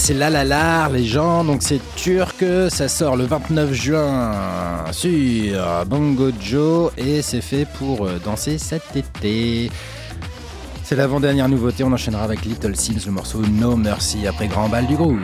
c'est 0.00 0.14
La 0.14 0.30
La 0.30 0.88
les 0.90 1.04
gens, 1.04 1.44
donc 1.44 1.62
c'est 1.62 1.80
turc, 1.94 2.42
ça 2.70 2.88
sort 2.88 3.16
le 3.16 3.24
29 3.24 3.72
juin 3.72 4.32
sur 4.92 5.84
Bongo 5.86 6.30
Joe 6.40 6.90
et 6.96 7.20
c'est 7.20 7.42
fait 7.42 7.66
pour 7.78 8.06
euh, 8.06 8.18
danser 8.24 8.56
cet 8.56 8.96
été. 8.96 9.70
C'est 10.82 10.96
l'avant-dernière 10.96 11.50
nouveauté, 11.50 11.84
on 11.84 11.92
enchaînera 11.92 12.22
avec 12.22 12.46
Little 12.46 12.76
Sims, 12.76 13.04
le 13.04 13.12
morceau 13.12 13.42
No 13.42 13.76
Mercy 13.76 14.26
après 14.26 14.48
Grand 14.48 14.70
Bal 14.70 14.86
du 14.86 14.96
groupe. 14.96 15.18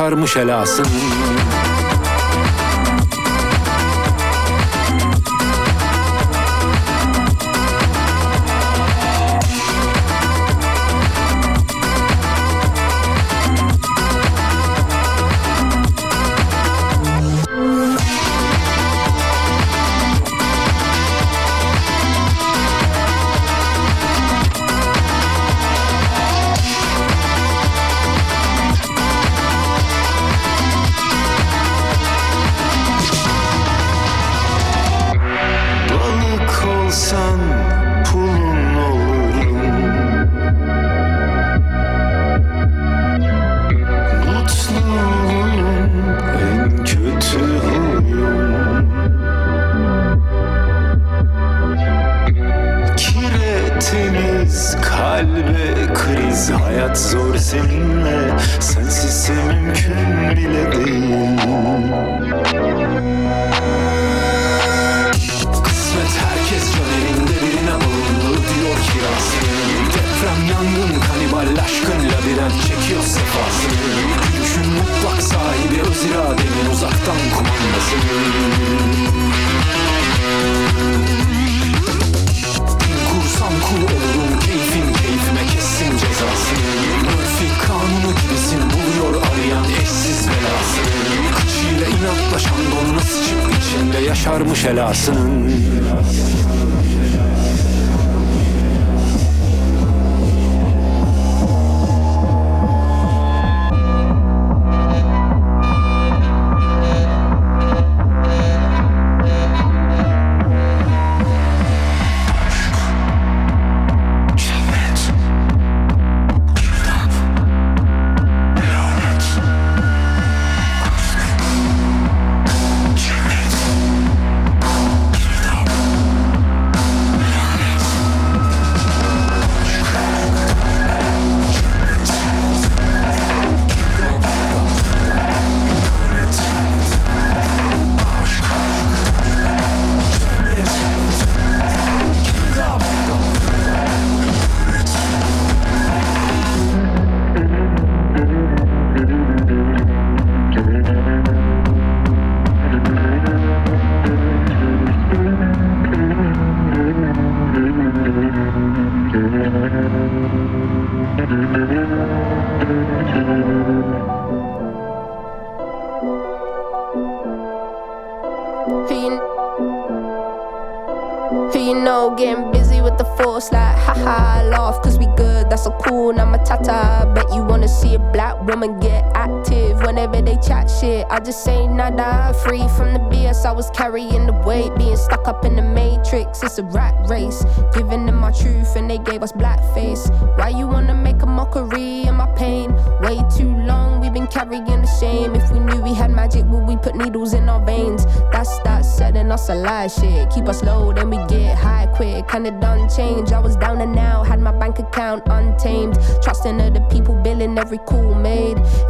başarmış 0.00 0.36
helasın. 0.36 0.86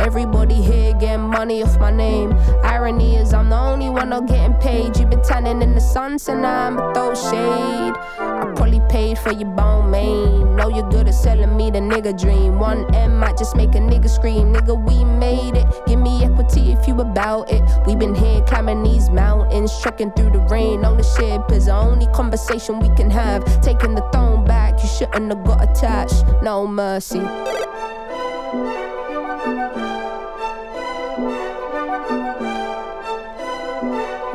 Everybody 0.00 0.60
here 0.62 0.94
getting 0.94 1.28
money 1.28 1.62
off 1.62 1.78
my 1.78 1.90
name. 1.90 2.32
Irony 2.62 3.16
is 3.16 3.32
I'm 3.32 3.48
the 3.50 3.58
only 3.58 3.88
one 3.88 4.10
not 4.10 4.26
getting 4.26 4.54
paid. 4.54 4.96
You've 4.98 5.10
been 5.10 5.22
tanning 5.22 5.62
in 5.62 5.74
the 5.74 5.80
sun, 5.80 6.18
so 6.18 6.38
now 6.38 6.66
I'm 6.66 6.78
a 6.78 6.94
throw 6.94 7.14
shade. 7.14 7.94
I 8.18 8.52
probably 8.56 8.80
paid 8.88 9.18
for 9.18 9.32
your 9.32 9.50
bone 9.50 9.90
main. 9.90 10.56
Know 10.56 10.68
you're 10.68 10.88
good 10.90 11.08
at 11.08 11.14
selling 11.14 11.56
me 11.56 11.70
the 11.70 11.78
nigga 11.78 12.18
dream. 12.20 12.58
One 12.58 12.92
M 12.94 13.18
might 13.18 13.36
just 13.36 13.56
make 13.56 13.74
a 13.74 13.78
nigga 13.78 14.08
scream. 14.08 14.52
Nigga, 14.52 14.74
we 14.76 15.04
made 15.04 15.56
it. 15.56 15.66
Give 15.86 15.98
me 15.98 16.24
equity 16.24 16.72
if 16.72 16.86
you 16.88 17.00
about 17.00 17.50
it. 17.50 17.62
We 17.86 17.94
been 17.96 18.14
here 18.14 18.42
climbing 18.42 18.82
these 18.82 19.10
mountains, 19.10 19.72
trekking 19.80 20.12
through 20.12 20.30
the 20.30 20.40
rain 20.50 20.84
All 20.84 20.96
the 20.96 21.02
ship 21.02 21.50
is 21.52 21.66
the 21.66 21.74
only 21.74 22.06
conversation 22.08 22.80
we 22.80 22.88
can 22.96 23.10
have. 23.10 23.44
Taking 23.62 23.94
the 23.94 24.08
throne 24.12 24.44
back, 24.44 24.82
you 24.82 24.88
shouldn't 24.88 25.30
have 25.32 25.44
got 25.44 25.62
attached. 25.68 26.24
No 26.42 26.66
mercy. 26.66 27.20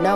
Free 0.05 0.13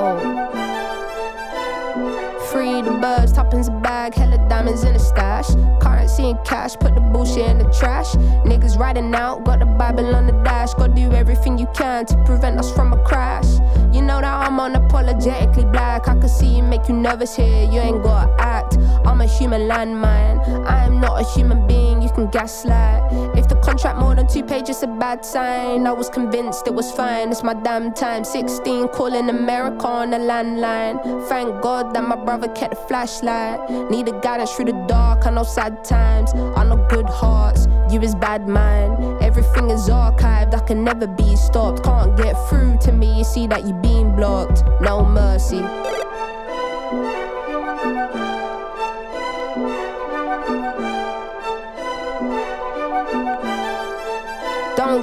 the 2.84 2.96
birds, 3.02 3.34
toppings 3.34 3.76
a 3.76 3.82
bag, 3.82 4.14
hella 4.14 4.38
diamonds 4.48 4.84
in 4.84 4.96
a 4.96 5.00
stash. 5.00 5.48
Currency 5.82 6.30
and 6.30 6.46
cash, 6.46 6.76
put 6.76 6.94
the 6.94 7.02
bullshit 7.02 7.50
in 7.50 7.58
the 7.58 7.64
trash. 7.72 8.14
Niggas 8.46 8.78
riding 8.78 9.16
out, 9.16 9.44
got 9.46 9.58
the 9.58 9.66
Bible 9.66 10.14
on 10.14 10.28
the 10.28 10.34
dash. 10.44 10.76
Gotta 10.76 10.94
do 10.94 11.12
everything 11.14 11.58
you 11.58 11.66
can 11.74 12.06
to 12.06 12.24
prevent 12.24 12.60
us 12.60 12.72
from 12.72 12.94
a 12.94 13.04
crash. 13.04 13.52
You 13.92 14.04
know 14.04 14.22
that 14.22 14.48
I'm 14.48 14.60
unapologetically 14.60 15.72
black. 15.72 16.08
I 16.08 16.14
can 16.20 16.30
see 16.30 16.58
you 16.58 16.62
make 16.62 16.88
you 16.88 16.94
nervous 16.94 17.36
here, 17.36 17.68
you 17.72 17.80
ain't 17.80 18.04
gotta 18.04 18.32
act. 18.40 18.78
I'm 19.06 19.22
a 19.22 19.26
human 19.26 19.62
landmine, 19.62 20.68
I 20.68 20.86
am 20.86 21.02
not 21.02 21.20
a 21.20 21.24
human 21.34 21.66
being, 21.66 21.99
can 22.20 22.30
gaslight. 22.32 23.04
If 23.38 23.48
the 23.48 23.56
contract 23.56 24.00
more 24.00 24.16
than 24.16 24.28
two 24.28 24.44
pages, 24.44 24.84
a 24.84 24.88
bad 24.88 25.26
sign. 25.26 25.88
I 25.88 25.92
was 25.92 26.10
convinced 26.10 26.68
it 26.68 26.74
was 26.74 26.92
fine, 26.92 27.30
it's 27.32 27.44
my 27.44 27.54
damn 27.54 27.94
time. 27.94 28.24
16, 28.24 28.90
calling 28.90 29.30
America 29.30 29.88
on 29.88 30.14
a 30.14 30.20
landline. 30.20 30.98
Thank 31.28 31.62
God 31.62 31.94
that 31.94 32.04
my 32.04 32.16
brother 32.16 32.48
kept 32.50 32.76
the 32.76 32.82
flashlight. 32.88 33.70
Need 33.90 34.08
a 34.08 34.20
guidance 34.22 34.52
through 34.52 34.66
the 34.66 34.86
dark, 34.88 35.26
I 35.26 35.32
know 35.32 35.44
sad 35.44 35.84
times, 35.84 36.32
I 36.34 36.64
know 36.64 36.86
good 36.90 37.08
hearts. 37.08 37.68
You 37.92 38.02
is 38.02 38.16
bad 38.16 38.48
mind, 38.48 39.22
everything 39.22 39.70
is 39.70 39.90
archived, 39.90 40.54
I 40.54 40.60
can 40.60 40.84
never 40.84 41.08
be 41.08 41.36
stopped. 41.36 41.84
Can't 41.84 42.16
get 42.18 42.34
through 42.50 42.78
to 42.82 42.92
me, 42.92 43.18
you 43.20 43.24
see 43.24 43.48
that 43.48 43.66
you 43.66 43.74
being 43.76 44.16
blocked. 44.16 44.64
No 44.82 45.06
mercy. 45.06 45.89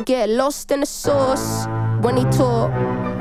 Get 0.07 0.31
lost 0.31 0.71
in 0.71 0.81
the 0.81 0.87
sauce 0.87 1.67
when 2.01 2.17
he 2.17 2.23
talk. 2.27 2.71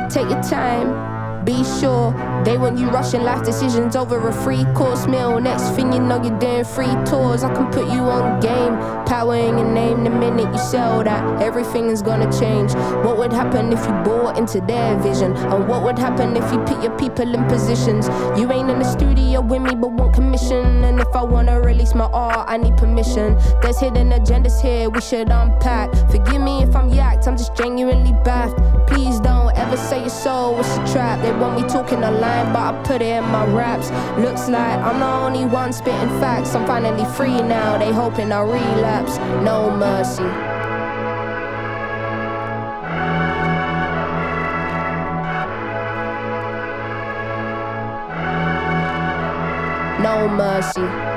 Take 0.09 0.29
your 0.29 0.41
time. 0.43 1.24
Be 1.45 1.63
sure 1.79 2.11
they 2.43 2.57
want 2.57 2.79
you 2.79 2.89
rushing 2.89 3.21
life 3.21 3.45
decisions 3.45 3.95
over 3.95 4.27
a 4.27 4.33
free 4.33 4.65
course 4.73 5.05
meal. 5.05 5.39
Next 5.39 5.69
thing 5.75 5.93
you 5.93 5.99
know, 5.99 6.21
you're 6.21 6.39
doing 6.39 6.65
free 6.65 6.93
tours. 7.05 7.43
I 7.43 7.53
can 7.53 7.71
put 7.71 7.85
you 7.93 8.01
on 8.01 8.39
game. 8.39 8.75
Power 9.05 9.35
in 9.35 9.57
your 9.59 9.71
name 9.71 10.03
the 10.03 10.09
minute 10.09 10.51
you 10.51 10.57
sell 10.57 11.03
that. 11.03 11.41
Everything 11.41 11.89
is 11.89 12.01
gonna 12.01 12.31
change. 12.39 12.73
What 13.05 13.17
would 13.19 13.31
happen 13.31 13.71
if 13.71 13.79
you 13.85 13.93
bought 14.03 14.39
into 14.39 14.59
their 14.61 14.97
vision? 14.99 15.33
And 15.33 15.67
what 15.67 15.83
would 15.83 15.99
happen 15.99 16.35
if 16.35 16.51
you 16.51 16.59
put 16.59 16.81
your 16.81 16.97
people 16.97 17.31
in 17.31 17.45
positions? 17.45 18.07
You 18.39 18.51
ain't 18.51 18.71
in 18.71 18.79
the 18.79 18.91
studio 18.91 19.41
with 19.41 19.61
me, 19.61 19.75
but 19.75 19.91
want 19.91 20.15
commission. 20.15 20.83
And 20.83 20.99
if 20.99 21.15
I 21.15 21.23
wanna 21.23 21.61
release 21.61 21.93
my 21.93 22.05
art, 22.05 22.45
I 22.49 22.57
need 22.57 22.75
permission. 22.77 23.37
There's 23.61 23.79
hidden 23.79 24.09
agendas 24.09 24.59
here 24.59 24.89
we 24.89 25.01
should 25.01 25.29
unpack. 25.29 25.93
Forgive 26.09 26.41
me 26.41 26.63
if 26.63 26.75
I'm 26.75 26.89
yacked, 26.89 27.27
I'm 27.27 27.37
just 27.37 27.55
genuinely 27.55 28.13
baffed. 28.23 28.57
Please 28.87 29.19
don't 29.19 29.55
ever 29.55 29.77
say 29.77 29.99
your 29.99 30.09
soul 30.09 30.55
was 30.55 30.67
a 30.77 30.91
trap. 30.91 31.21
They 31.21 31.34
want 31.39 31.61
me 31.61 31.67
talking 31.67 32.03
a 32.03 32.11
line, 32.11 32.53
but 32.53 32.73
I 32.73 32.83
put 32.83 33.01
it 33.01 33.07
in 33.07 33.23
my 33.25 33.45
raps. 33.47 33.89
Looks 34.19 34.47
like 34.49 34.79
I'm 34.79 34.99
the 34.99 35.05
only 35.05 35.45
one 35.45 35.73
spitting 35.73 36.09
facts. 36.19 36.55
I'm 36.55 36.65
finally 36.65 37.05
free 37.15 37.41
now. 37.41 37.77
They 37.77 37.91
hoping 37.91 38.31
I 38.31 38.41
relapse. 38.41 39.17
No 39.43 39.69
mercy. 39.71 40.23
No 50.01 50.27
mercy. 50.27 51.14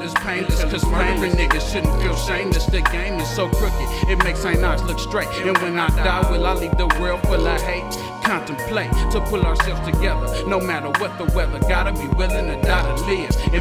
It's 0.00 0.14
painless. 0.14 0.62
Cause 0.64 0.84
murdering 0.86 1.32
niggas 1.32 1.72
shouldn't 1.72 2.00
feel 2.02 2.16
shameless. 2.16 2.66
The 2.66 2.80
game 2.80 3.20
is 3.20 3.28
so 3.28 3.48
crooked, 3.48 4.08
it 4.08 4.16
makes 4.24 4.40
St. 4.40 4.60
Knox 4.60 4.82
look 4.82 4.98
straight. 4.98 5.28
And 5.28 5.56
when 5.58 5.78
I 5.78 5.88
die, 5.88 6.30
will 6.30 6.46
I 6.46 6.54
leave 6.54 6.76
the 6.76 6.86
world 7.00 7.20
full 7.22 7.46
of 7.46 7.60
hate? 7.62 7.90
Contemplate 8.24 8.92
to 9.10 9.20
pull 9.20 9.42
ourselves 9.44 9.84
together, 9.90 10.46
no 10.46 10.60
matter 10.60 10.88
what 11.00 11.16
the 11.18 11.24
weather. 11.34 11.58
Gotta 11.60 11.92
be 11.92 12.06
willing 12.14 12.46
to 12.46 12.60
die 12.62 12.96
to 12.96 13.04
live 13.04 13.51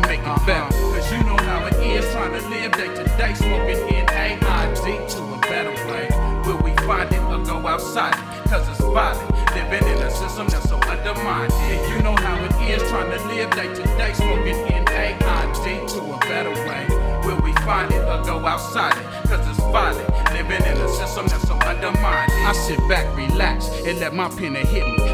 and 23.86 23.99
let 23.99 24.13
my 24.13 24.29
pen 24.29 24.55
hit 24.55 24.86
me 24.86 25.11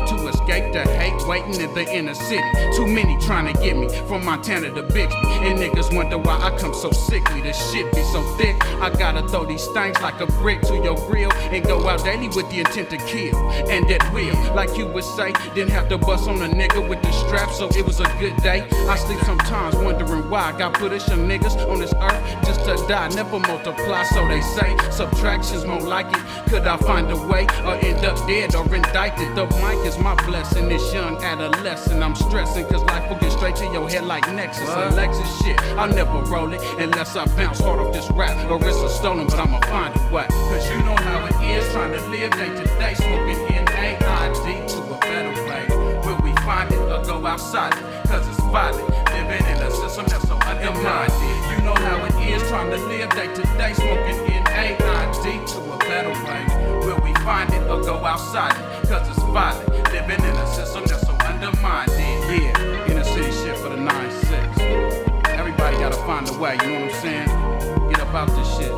escape 0.47 0.71
the 0.71 0.89
hate 0.93 1.27
waiting 1.27 1.59
in 1.59 1.73
the 1.73 1.85
inner 1.93 2.13
city. 2.13 2.43
Too 2.73 2.87
many 2.87 3.17
trying 3.19 3.53
to 3.53 3.61
get 3.61 3.75
me 3.75 3.89
from 4.07 4.23
Montana 4.23 4.73
to 4.73 4.81
Bixby. 4.81 5.27
And 5.43 5.59
niggas 5.59 5.93
wonder 5.93 6.17
why 6.17 6.39
I 6.39 6.57
come 6.57 6.73
so 6.73 6.91
sickly. 6.91 7.41
The 7.41 7.51
shit 7.51 7.93
be 7.93 8.01
so 8.03 8.21
thick, 8.37 8.55
I 8.81 8.89
gotta 8.89 9.27
throw 9.27 9.45
these 9.45 9.65
things 9.67 9.99
like 10.01 10.19
a 10.21 10.25
brick 10.39 10.61
to 10.63 10.75
your 10.75 10.95
grill 11.07 11.31
and 11.33 11.65
go 11.65 11.87
out 11.89 12.03
daily 12.03 12.29
with 12.29 12.49
the 12.49 12.59
intent 12.59 12.89
to 12.91 12.97
kill. 12.97 13.37
And 13.69 13.89
that 13.89 14.09
will, 14.13 14.35
like 14.55 14.77
you 14.77 14.87
would 14.87 15.03
say, 15.03 15.33
didn't 15.53 15.71
have 15.71 15.89
to 15.89 15.97
bust 15.97 16.29
on 16.29 16.41
a 16.41 16.47
nigga 16.47 16.87
with 16.87 17.01
the 17.01 17.11
strap, 17.11 17.51
so 17.51 17.67
it 17.67 17.85
was 17.85 17.99
a 17.99 18.07
good 18.19 18.35
day. 18.37 18.67
I 18.87 18.95
sleep 18.95 19.19
sometimes 19.25 19.75
wondering 19.75 20.29
why 20.29 20.53
I 20.53 20.57
got 20.57 20.75
put 20.75 20.93
us 20.93 21.07
young 21.09 21.27
niggas 21.27 21.57
on 21.69 21.79
this 21.79 21.93
earth 22.01 22.45
just 22.45 22.63
to 22.65 22.75
die, 22.87 23.09
never 23.09 23.39
multiply, 23.39 24.03
so 24.03 24.25
they 24.27 24.41
say. 24.41 24.75
Subtraction's 24.91 25.65
more 25.65 25.81
like 25.81 26.07
it. 26.07 26.49
Could 26.49 26.65
I 26.65 26.77
find 26.77 27.11
a 27.11 27.17
way 27.27 27.45
or 27.65 27.75
end 27.75 28.05
up 28.05 28.15
dead 28.27 28.55
or 28.55 28.63
indicted? 28.73 29.35
The 29.35 29.45
mic 29.61 29.85
is 29.85 29.97
my 29.99 30.15
blessing. 30.15 30.36
This 30.37 30.93
young 30.93 31.17
adolescent, 31.23 32.03
I'm 32.03 32.13
stressing 32.13 32.67
cause 32.67 32.83
life 32.83 33.09
will 33.09 33.17
get 33.17 33.31
straight 33.31 33.55
to 33.55 33.65
your 33.73 33.89
head 33.89 34.03
like 34.03 34.21
Nexus. 34.31 34.69
Alexis 34.69 35.41
shit, 35.41 35.59
I'll 35.79 35.87
never 35.87 36.19
roll 36.29 36.53
it 36.53 36.61
unless 36.77 37.15
I 37.15 37.25
bounce 37.35 37.59
hard 37.59 37.79
off 37.79 37.91
this 37.91 38.07
rap 38.11 38.37
or 38.51 38.57
it's 38.67 38.77
a 38.77 38.89
stolen, 38.89 39.25
but 39.25 39.39
I'ma 39.39 39.59
find 39.61 39.95
it 39.95 40.11
way. 40.11 40.27
Cause 40.29 40.69
you 40.69 40.77
know 40.83 40.95
how 40.95 41.25
it 41.25 41.33
is 41.49 41.67
trying 41.73 41.93
to 41.93 42.01
live 42.09 42.31
day 42.33 42.49
to 42.49 42.65
day, 42.77 42.93
smoking 42.93 43.39
in 43.55 43.67
AID 43.67 44.67
to 44.69 44.77
a 44.77 44.97
better 44.99 45.33
way. 45.49 45.65
Will 46.05 46.19
we 46.21 46.35
find 46.43 46.71
it 46.71 46.77
or 46.77 47.03
go 47.03 47.25
outside 47.25 47.73
it? 47.73 48.07
Cause 48.07 48.27
it's 48.27 48.39
violent, 48.51 48.87
living 49.09 49.45
in 49.47 49.57
a 49.57 49.71
system 49.71 50.05
that's 50.05 50.27
so 50.27 50.35
undermined. 50.35 51.13
You 51.49 51.65
know 51.65 51.73
how 51.73 52.05
it 52.05 52.13
is 52.29 52.47
trying 52.49 52.69
to 52.69 52.77
live 52.85 53.09
day 53.11 53.33
to 53.33 53.41
day, 53.57 53.73
smoking 53.73 54.19
in 54.35 54.45
AID 54.45 55.47
to 55.47 55.59
a 55.73 55.77
better 55.79 56.13
way. 56.25 56.85
Will 56.85 56.99
we 57.01 57.13
find 57.25 57.51
it 57.53 57.63
or 57.69 57.81
go 57.81 58.05
outside 58.05 58.51
it? 58.51 58.89
Cause 58.89 59.07
it's 59.09 59.23
violent, 59.33 59.76
living 60.07 60.25
in 60.25 60.35
a 60.35 60.47
system 60.47 60.85
that's 60.85 61.05
so 61.05 61.13
undermined. 61.25 61.91
Yeah, 61.91 62.85
inner 62.87 63.03
city 63.03 63.31
shit 63.31 63.57
for 63.57 63.69
the 63.69 63.75
9-6. 63.75 65.27
Everybody 65.27 65.77
gotta 65.77 65.97
find 65.97 66.27
a 66.29 66.37
way, 66.37 66.57
you 66.61 66.67
know 66.67 66.85
what 66.85 66.93
I'm 66.93 67.01
saying? 67.01 67.89
Get 67.89 67.99
up 67.99 68.13
out 68.13 68.29
this 68.29 68.57
shit. 68.57 68.73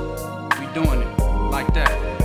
We 0.59 0.65
doing 0.73 1.01
it 1.01 1.19
like 1.51 1.71
that. 1.73 2.18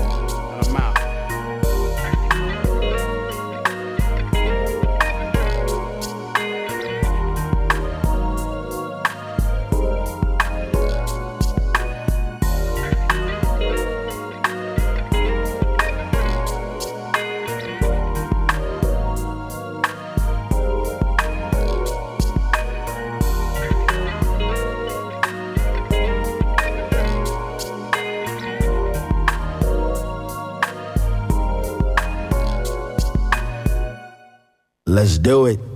Let's 34.95 35.19
do 35.19 35.47
it. 35.47 35.74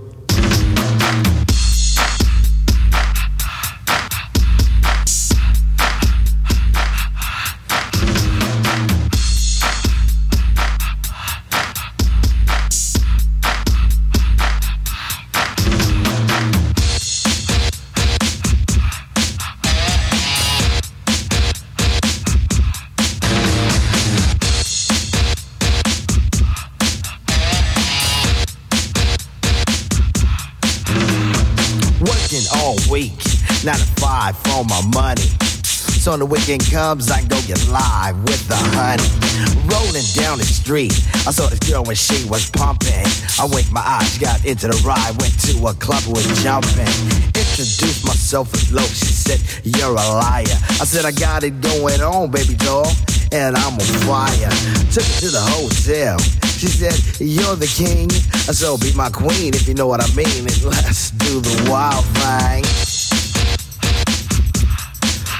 When 36.09 36.17
the 36.17 36.25
weekend 36.25 36.65
comes, 36.65 37.11
I 37.11 37.21
go 37.21 37.37
get 37.45 37.61
live 37.69 38.17
with 38.25 38.41
the 38.49 38.57
honey. 38.73 39.05
Rolling 39.69 40.09
down 40.17 40.41
the 40.41 40.43
street, 40.43 40.89
I 41.21 41.29
saw 41.29 41.45
this 41.45 41.61
girl 41.69 41.83
when 41.85 41.95
she 41.95 42.25
was 42.25 42.49
pumping. 42.49 43.05
I 43.37 43.45
winked 43.45 43.71
my 43.71 43.85
eyes, 43.85 44.17
got 44.17 44.43
into 44.43 44.73
the 44.73 44.81
ride, 44.81 45.13
went 45.21 45.37
to 45.45 45.53
a 45.69 45.73
club, 45.77 46.01
was 46.09 46.25
jumping. 46.41 46.89
Introduced 47.37 48.09
myself 48.09 48.51
as 48.57 48.73
low, 48.73 48.81
she 48.89 49.13
said, 49.13 49.37
You're 49.61 49.93
a 49.93 50.01
liar. 50.17 50.57
I 50.81 50.85
said, 50.89 51.05
I 51.05 51.13
got 51.13 51.43
it 51.43 51.61
going 51.61 52.01
on, 52.01 52.31
baby 52.33 52.57
doll, 52.57 52.89
and 53.31 53.53
I'm 53.53 53.77
on 53.77 53.89
fire. 54.09 54.49
Took 54.89 55.05
her 55.05 55.17
to 55.21 55.29
the 55.29 55.45
hotel. 55.61 56.17
She 56.57 56.73
said, 56.73 56.97
You're 57.21 57.53
the 57.53 57.69
king, 57.69 58.09
I 58.49 58.57
so 58.57 58.81
be 58.81 58.89
my 58.97 59.13
queen 59.13 59.53
if 59.53 59.67
you 59.67 59.75
know 59.75 59.85
what 59.85 60.01
I 60.01 60.09
mean. 60.17 60.49
And 60.49 60.57
let's 60.73 61.11
do 61.21 61.37
the 61.37 61.69
wild 61.69 62.01
thing. 62.17 62.65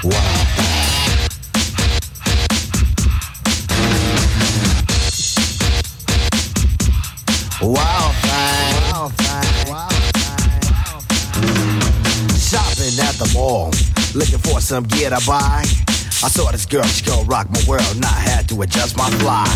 Wild 0.06 0.49
looking 14.14 14.38
for 14.38 14.60
some 14.60 14.84
gear 14.84 15.08
to 15.10 15.20
buy. 15.26 15.64
I 16.22 16.28
saw 16.28 16.50
this 16.52 16.66
girl, 16.66 16.82
she 16.82 17.04
gon' 17.06 17.26
rock 17.26 17.48
my 17.50 17.62
world, 17.66 17.94
and 17.94 18.04
I 18.04 18.08
had 18.08 18.46
to 18.50 18.60
adjust 18.62 18.96
my 18.96 19.08
fly. 19.22 19.48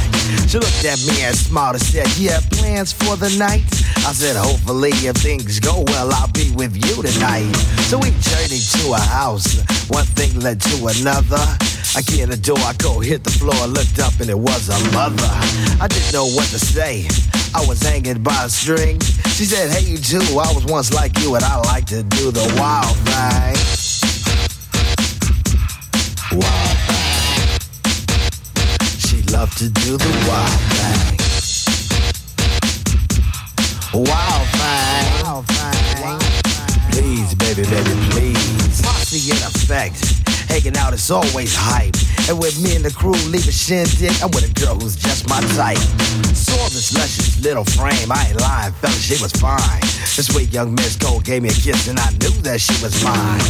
She 0.48 0.58
looked 0.58 0.84
at 0.84 0.98
me 1.06 1.20
and 1.22 1.36
smiled 1.36 1.74
and 1.76 1.84
said, 1.84 2.08
You 2.16 2.30
have 2.30 2.48
plans 2.50 2.92
for 2.92 3.16
the 3.16 3.28
night? 3.36 3.83
I 4.02 4.12
said, 4.12 4.36
Hopefully, 4.36 4.90
if 5.06 5.16
things 5.16 5.60
go 5.60 5.84
well, 5.88 6.12
I'll 6.12 6.32
be 6.32 6.50
with 6.54 6.74
you 6.74 7.02
tonight. 7.02 7.52
So 7.88 7.98
we 7.98 8.10
journeyed 8.10 8.66
to 8.78 8.92
a 8.92 9.00
house, 9.00 9.58
one 9.88 10.06
thing 10.18 10.38
led 10.40 10.60
to 10.60 10.86
another. 10.86 11.42
I 11.96 12.02
get 12.02 12.28
the 12.28 12.36
door, 12.36 12.58
I 12.58 12.74
go 12.74 12.98
hit 12.98 13.22
the 13.22 13.30
floor, 13.30 13.54
looked 13.68 14.00
up, 14.00 14.18
and 14.18 14.28
it 14.28 14.38
was 14.38 14.68
a 14.68 14.78
mother. 14.92 15.30
I 15.80 15.86
didn't 15.88 16.12
know 16.12 16.26
what 16.26 16.46
to 16.50 16.58
say. 16.58 17.06
I 17.54 17.64
was 17.68 17.80
hanging 17.82 18.20
by 18.22 18.44
a 18.44 18.48
string. 18.48 19.00
She 19.30 19.44
said, 19.44 19.70
Hey, 19.70 19.88
you 19.88 19.98
too. 19.98 20.18
I 20.38 20.52
was 20.52 20.64
once 20.66 20.92
like 20.92 21.16
you, 21.20 21.36
and 21.36 21.44
I 21.44 21.56
like 21.58 21.86
to 21.86 22.02
do 22.02 22.32
the 22.32 22.42
wild 22.58 22.96
thing. 23.06 23.54
Wild 26.38 26.78
thing. 26.90 27.14
She 28.98 29.22
loved 29.32 29.56
to 29.58 29.68
do 29.70 29.96
the 29.96 30.26
wild 30.28 30.60
thing. 30.72 31.03
Wild 33.94 34.48
thing. 34.58 35.22
Wild 35.22 35.46
thing. 35.46 36.18
Please, 36.90 37.32
baby, 37.36 37.62
baby, 37.62 37.94
please. 38.10 38.82
Posse 38.82 39.30
in 39.30 39.38
effect. 39.38 40.02
Hanging 40.50 40.76
out 40.76 40.92
is 40.92 41.12
always 41.12 41.54
hype. 41.54 41.94
And 42.28 42.36
with 42.40 42.60
me 42.60 42.74
and 42.74 42.84
the 42.84 42.90
crew 42.90 43.14
leave 43.30 43.46
a 43.46 43.52
shindig, 43.52 44.10
I'm 44.20 44.34
with 44.34 44.50
a 44.50 44.54
girl 44.58 44.74
who's 44.74 44.96
just 44.96 45.28
my 45.28 45.40
type. 45.54 45.78
Saw 46.34 46.58
this 46.74 46.92
luscious 46.92 47.40
little 47.40 47.64
frame, 47.64 48.10
I 48.10 48.26
ain't 48.30 48.40
lying, 48.40 48.72
fella, 48.82 48.94
she 48.94 49.14
was 49.22 49.30
fine. 49.30 49.80
This 50.18 50.26
sweet 50.26 50.52
young 50.52 50.74
Miss 50.74 50.96
Cole 50.96 51.20
gave 51.20 51.42
me 51.42 51.50
a 51.50 51.52
kiss 51.52 51.86
and 51.86 51.98
I 52.00 52.10
knew 52.18 52.34
that 52.42 52.60
she 52.60 52.74
was 52.82 52.98
mine. 53.04 53.46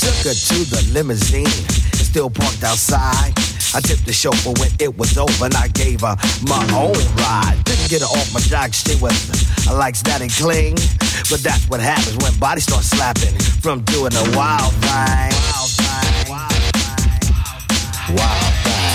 Took 0.00 0.16
her 0.24 0.32
to 0.32 0.58
the 0.64 0.80
limousine, 0.94 1.44
and 1.44 2.04
still 2.08 2.30
parked 2.30 2.64
outside. 2.64 3.36
I 3.74 3.80
tipped 3.80 4.06
the 4.06 4.12
chauffeur 4.12 4.52
when 4.60 4.70
it 4.78 4.96
was 4.96 5.18
over 5.18 5.46
and 5.46 5.54
I 5.54 5.66
gave 5.68 6.02
her 6.02 6.14
my 6.46 6.62
own 6.70 6.94
ride. 7.18 7.58
Didn't 7.64 7.90
get 7.90 8.02
her 8.02 8.06
off 8.06 8.32
my 8.32 8.38
jock, 8.38 8.72
she 8.72 8.94
was 9.02 9.12
I 9.66 9.72
like 9.72 9.96
static 9.96 10.30
cling. 10.30 10.76
But 11.28 11.42
that's 11.42 11.68
what 11.68 11.80
happens 11.80 12.16
when 12.18 12.32
bodies 12.38 12.64
start 12.64 12.84
slapping 12.84 13.34
from 13.60 13.82
doing 13.90 14.14
a 14.14 14.36
wild 14.36 14.72
thing. 14.74 15.34
Wild 15.34 15.70
thing. 15.74 16.30
Wild 16.30 16.52
thing. 16.70 17.34
Wild 18.14 18.54
thing. 18.62 18.94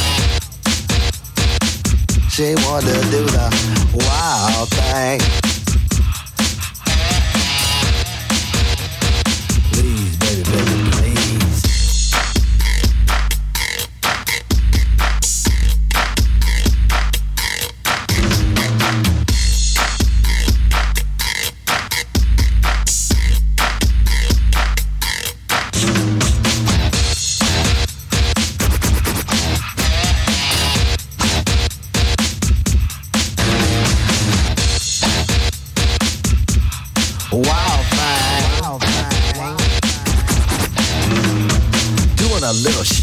She 2.29 2.55
wanted 2.63 2.95
to 2.95 3.11
do 3.11 3.25
the 3.25 3.51
wild 3.99 4.69
thing. 4.69 5.58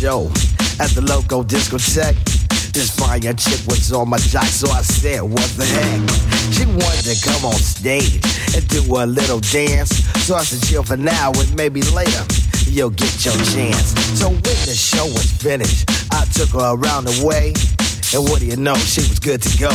Show 0.07 0.31
at 0.79 0.95
the 0.95 1.03
local 1.03 1.43
discotheque. 1.43 2.15
This 2.71 2.95
fine 2.95 3.23
chick 3.35 3.59
was 3.67 3.91
on 3.91 4.09
my 4.09 4.19
jock, 4.19 4.47
so 4.47 4.71
I 4.71 4.83
said, 4.83 5.21
what 5.23 5.51
the 5.59 5.67
heck? 5.67 5.99
She 6.55 6.63
wanted 6.63 7.11
to 7.11 7.17
come 7.27 7.43
on 7.45 7.59
stage 7.59 8.23
and 8.55 8.63
do 8.69 8.87
a 9.03 9.03
little 9.03 9.41
dance. 9.41 9.91
So 10.23 10.37
I 10.37 10.45
said, 10.45 10.63
chill 10.63 10.85
for 10.85 10.97
now 10.97 11.33
and 11.35 11.51
maybe 11.57 11.83
later 11.91 12.23
you'll 12.71 12.95
get 12.95 13.11
your 13.25 13.35
chance. 13.51 13.99
So 14.15 14.31
when 14.31 14.59
the 14.71 14.79
show 14.79 15.07
was 15.07 15.27
finished, 15.43 15.91
I 16.13 16.23
took 16.31 16.51
her 16.55 16.79
around 16.79 17.11
the 17.11 17.19
way. 17.27 17.51
And 18.15 18.23
what 18.31 18.39
do 18.39 18.47
you 18.47 18.57
know, 18.57 18.79
she 18.79 19.03
was 19.11 19.19
good 19.19 19.43
to 19.43 19.53
go 19.59 19.75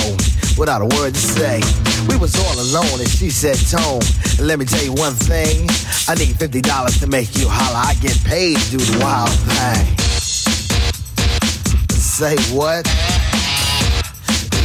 without 0.56 0.80
a 0.80 0.88
word 0.96 1.12
to 1.12 1.24
say. 1.36 1.60
We 2.08 2.16
was 2.16 2.40
all 2.40 2.56
alone 2.56 3.04
and 3.04 3.10
she 3.10 3.30
said, 3.30 3.60
Tone, 3.68 4.00
let 4.40 4.60
me 4.60 4.64
tell 4.64 4.84
you 4.84 4.94
one 4.96 5.14
thing. 5.28 5.68
I 6.08 6.16
need 6.16 6.40
$50 6.40 6.64
to 7.02 7.08
make 7.08 7.36
you 7.36 7.52
holler. 7.52 7.84
I 7.84 8.00
get 8.00 8.16
paid 8.24 8.56
to 8.56 8.72
do 8.72 8.78
the 8.80 9.04
wild 9.04 9.36
thing. 9.52 10.01
Say 12.22 12.38
what? 12.53 12.86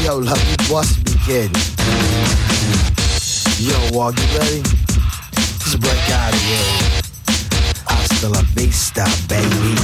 Yo, 0.04 0.18
love, 0.18 0.38
you 0.46 0.74
must 0.74 1.02
be 1.06 1.12
kidding. 1.24 1.56
Yo, 3.56 3.96
walk, 3.96 4.14
you 4.18 4.38
ready? 4.38 4.60
Just 5.64 5.80
break 5.80 6.10
out 6.10 6.34
of 6.34 6.40
here. 6.42 7.00
Hasta 7.86 8.28
la 8.28 8.42
vista, 8.54 9.06
baby. 9.26 9.74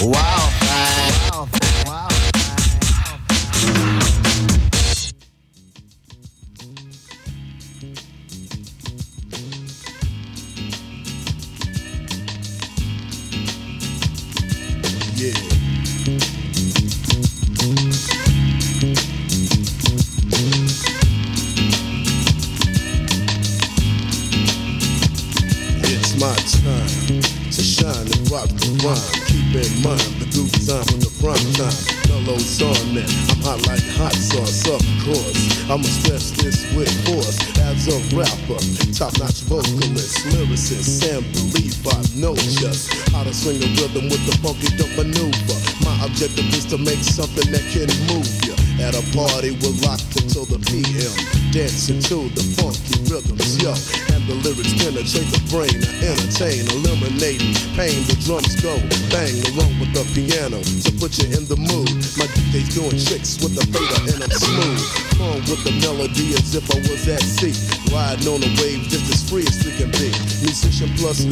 Wild 0.00 0.39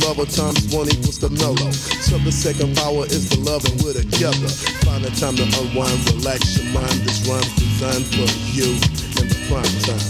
lover 0.09 0.25
times 0.25 0.75
one 0.75 0.89
equals 0.89 1.19
the 1.19 1.29
mellow. 1.29 1.71
So 2.01 2.17
the 2.19 2.33
second 2.33 2.75
power 2.77 3.05
is 3.05 3.29
the 3.29 3.41
love 3.41 3.63
and 3.67 3.77
we're 3.83 3.93
together. 3.93 4.49
Find 4.89 5.05
a 5.05 5.11
time 5.11 5.37
to 5.37 5.45
unwind, 5.45 6.01
relax 6.17 6.57
your 6.57 6.73
mind. 6.73 6.99
This 7.05 7.29
rhyme's 7.29 7.55
designed 7.57 8.07
for 8.17 8.29
you 8.57 8.73
in 9.21 9.29
the 9.29 9.37
prime 9.49 9.75
time. 9.85 10.08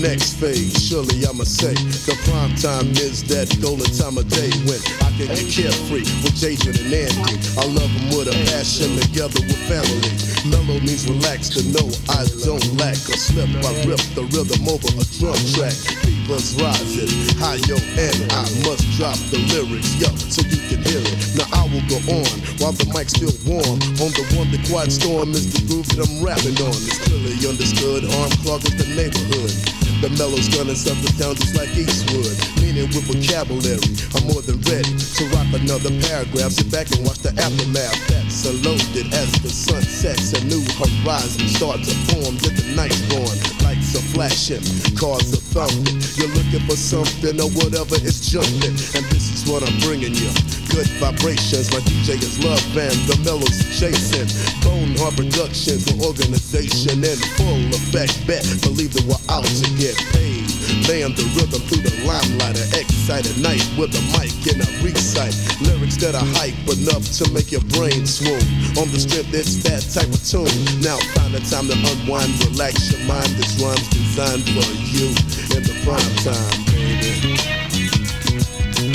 Next 0.00 0.40
phase. 0.40 0.72
Surely 0.80 1.24
I'ma 1.28 1.44
say 1.44 1.76
the 2.08 2.16
prime 2.24 2.56
time 2.56 2.88
is 2.96 3.20
that 3.28 3.52
golden 3.60 3.88
time 3.92 4.16
of 4.16 4.26
day 4.32 4.48
when 4.64 4.80
I 5.04 5.12
and 5.20 5.36
get 5.36 5.52
carefree 5.52 6.08
with 6.24 6.32
Jason 6.40 6.72
and 6.72 6.88
Andy. 6.88 7.36
I 7.60 7.64
love 7.68 7.92
them 7.92 8.06
with 8.16 8.32
a 8.32 8.36
passion 8.48 8.96
together 8.96 9.44
with 9.44 9.60
family. 9.68 10.08
Mellow 10.48 10.80
means 10.80 11.04
relax 11.04 11.52
to 11.52 11.60
know 11.76 11.84
I 12.08 12.24
don't 12.40 12.64
lack 12.80 12.96
a 12.96 13.16
slip. 13.20 13.52
I 13.60 13.72
rip 13.84 14.00
the 14.16 14.24
rhythm 14.32 14.64
over 14.64 14.88
a 14.88 15.04
drum 15.20 15.36
track. 15.52 15.76
Fever's 16.00 16.56
rising, 16.56 17.12
high 17.36 17.60
yo, 17.68 17.76
and 18.00 18.16
I 18.32 18.48
must 18.64 18.84
drop 18.96 19.20
the 19.28 19.44
lyrics, 19.52 20.00
yo, 20.00 20.08
so 20.32 20.40
you 20.48 20.60
can 20.72 20.80
hear 20.88 21.04
it. 21.04 21.16
Now 21.36 21.48
I 21.52 21.68
will 21.68 21.84
go 21.92 22.00
on 22.16 22.32
while 22.56 22.72
the 22.72 22.88
mic's 22.96 23.12
still 23.12 23.36
warm. 23.44 23.76
On 24.00 24.10
the 24.16 24.24
one, 24.32 24.48
the 24.48 24.60
quiet 24.72 24.92
storm 24.92 25.36
is 25.36 25.52
the 25.52 25.60
groove 25.68 25.88
that 25.92 26.08
I'm 26.08 26.24
rapping 26.24 26.56
on. 26.64 26.72
It's 26.88 26.96
clearly 27.04 27.36
understood. 27.44 28.08
Arm 28.08 28.32
clog 28.40 28.64
is 28.64 28.72
the 28.80 28.88
neighborhood. 28.96 29.79
The 30.00 30.08
mellow's 30.16 30.48
gonna 30.48 30.72
something 30.72 31.12
down 31.20 31.36
just 31.36 31.52
like 31.52 31.68
Eastwood. 31.76 32.32
Meaning 32.64 32.88
with 32.88 33.04
vocabulary, 33.04 33.84
I'm 34.16 34.24
more 34.32 34.40
than 34.40 34.56
ready 34.64 34.96
to 34.96 35.22
rock 35.36 35.52
another 35.52 35.92
paragraph. 36.08 36.56
Sit 36.56 36.72
back 36.72 36.88
and 36.96 37.04
watch 37.04 37.20
the 37.20 37.36
aftermath. 37.36 38.00
That's 38.08 38.48
a 38.48 38.56
loaded 38.64 39.12
as 39.12 39.28
the 39.44 39.52
sun 39.52 39.84
sets. 39.84 40.32
A 40.32 40.40
new 40.48 40.64
horizon 40.80 41.44
starts 41.52 41.92
to 41.92 41.96
form. 42.08 42.40
Get 42.40 42.56
the 42.56 42.72
night's 42.72 42.96
born. 43.12 43.36
Lights 43.60 43.92
are 43.92 44.06
flashing, 44.16 44.64
cars 44.96 45.36
are 45.36 45.44
thumping. 45.52 46.00
You're 46.16 46.32
looking 46.32 46.64
for 46.64 46.80
something 46.80 47.36
or 47.36 47.52
whatever 47.60 48.00
is 48.00 48.24
jumping. 48.24 48.72
And 48.96 49.04
this 49.12 49.28
is 49.36 49.44
what 49.52 49.60
I'm 49.60 49.76
bringing 49.84 50.16
you. 50.16 50.59
Good 50.70 50.86
vibrations. 51.02 51.66
My 51.74 51.82
DJ 51.82 52.14
is 52.22 52.38
love 52.46 52.62
and 52.78 52.94
the 53.10 53.18
mellows 53.26 53.58
chasing. 53.74 54.30
Bone 54.62 54.94
Hard 55.02 55.18
Productions, 55.18 55.82
the 55.82 55.98
organization 55.98 57.02
in 57.02 57.18
full 57.34 57.66
effect. 57.74 58.14
Bet, 58.22 58.46
believe 58.62 58.94
that 58.94 59.02
we're 59.02 59.18
out 59.26 59.42
to 59.42 59.66
get 59.74 59.98
paid. 60.14 60.46
Laying 60.86 61.10
the 61.18 61.26
rhythm 61.34 61.58
through 61.66 61.82
the 61.82 61.90
limelight. 62.06 62.54
An 62.54 62.70
excited 62.78 63.34
night 63.42 63.66
with 63.74 63.98
a 63.98 64.02
mic 64.14 64.30
and 64.46 64.62
a 64.62 64.68
recite. 64.78 65.34
Lyrics 65.58 65.98
that 66.06 66.14
are 66.14 66.28
hype 66.38 66.54
enough 66.70 67.02
to 67.18 67.26
make 67.34 67.50
your 67.50 67.66
brain 67.74 68.06
swoon. 68.06 68.38
On 68.78 68.86
the 68.94 69.02
strip, 69.02 69.26
it's 69.34 69.58
that 69.66 69.82
type 69.90 70.06
of 70.06 70.22
tune. 70.22 70.54
Now 70.78 71.02
find 71.18 71.34
the 71.34 71.42
time 71.50 71.66
to 71.66 71.74
unwind, 71.74 72.30
relax 72.46 72.94
your 72.94 73.02
mind. 73.10 73.34
This 73.34 73.58
rhyme's 73.58 73.90
designed 73.90 74.46
for 74.54 74.70
you 74.86 75.10
in 75.50 75.66
the 75.66 75.74
prime 75.82 76.14
time, 76.22 76.62
baby. 76.70 77.58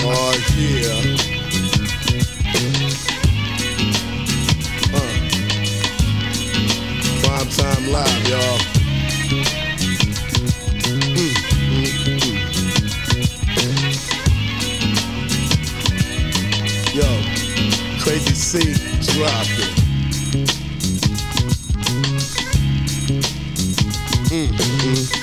Oh 0.08 0.32
yeah. 0.56 1.35
Prime 7.46 7.58
time 7.58 7.92
live, 7.92 8.28
y'all. 8.28 8.60
Mm, 9.30 11.14
mm, 11.16 11.86
mm. 12.18 12.36
Yo, 16.96 17.10
Crazy 18.00 18.34
C, 18.34 18.60
drop 19.14 19.50
it. 19.60 19.72
Mm, 24.32 25.15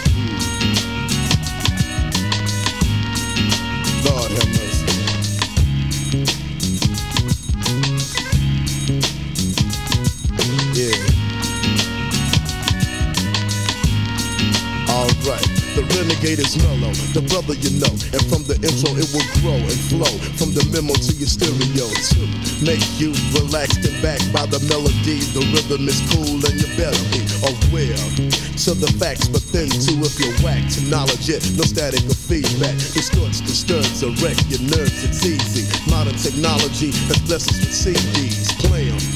renegade 16.33 16.47
is 16.47 16.57
mellow, 16.63 16.93
the 17.13 17.23
brother 17.29 17.55
you 17.55 17.71
know. 17.81 17.93
And 18.13 18.23
from 18.29 18.43
the 18.49 18.57
intro, 18.61 18.93
it 18.97 19.09
will 19.13 19.29
grow 19.41 19.59
and 19.59 19.81
flow 19.93 20.13
from 20.37 20.53
the 20.57 20.65
memo 20.73 20.95
to 20.95 21.13
your 21.17 21.29
stereo 21.29 21.87
to 21.89 22.21
make 22.65 22.85
you 22.99 23.13
relaxed 23.37 23.85
and 23.85 23.97
back 24.03 24.21
by 24.33 24.47
the 24.47 24.61
melody. 24.69 25.21
The 25.37 25.45
rhythm 25.53 25.89
is 25.89 26.01
cool 26.13 26.41
and 26.41 26.57
you 26.57 26.69
better 26.77 27.03
be 27.13 27.23
aware 27.45 27.97
to 28.65 28.71
the 28.79 28.91
facts, 28.99 29.29
but 29.29 29.43
then 29.53 29.69
too 29.69 29.99
if 30.07 30.15
you're 30.21 30.35
whack 30.45 30.63
to 30.79 30.81
knowledge 30.89 31.29
it, 31.29 31.43
no 31.57 31.65
static 31.65 32.05
or 32.07 32.15
feedback. 32.15 32.77
Distorts, 32.95 33.41
disturbs, 33.41 34.05
wreck 34.23 34.39
your 34.49 34.63
nerves. 34.71 35.05
It's 35.05 35.25
easy. 35.27 35.67
Modern 35.91 36.17
technology 36.17 36.93
has 37.11 37.19
blessed 37.27 37.51
us 37.51 37.59
with 37.61 37.75
CDs. 37.75 38.49
Play 38.63 38.89
'em 38.89 38.97
over 38.97 39.12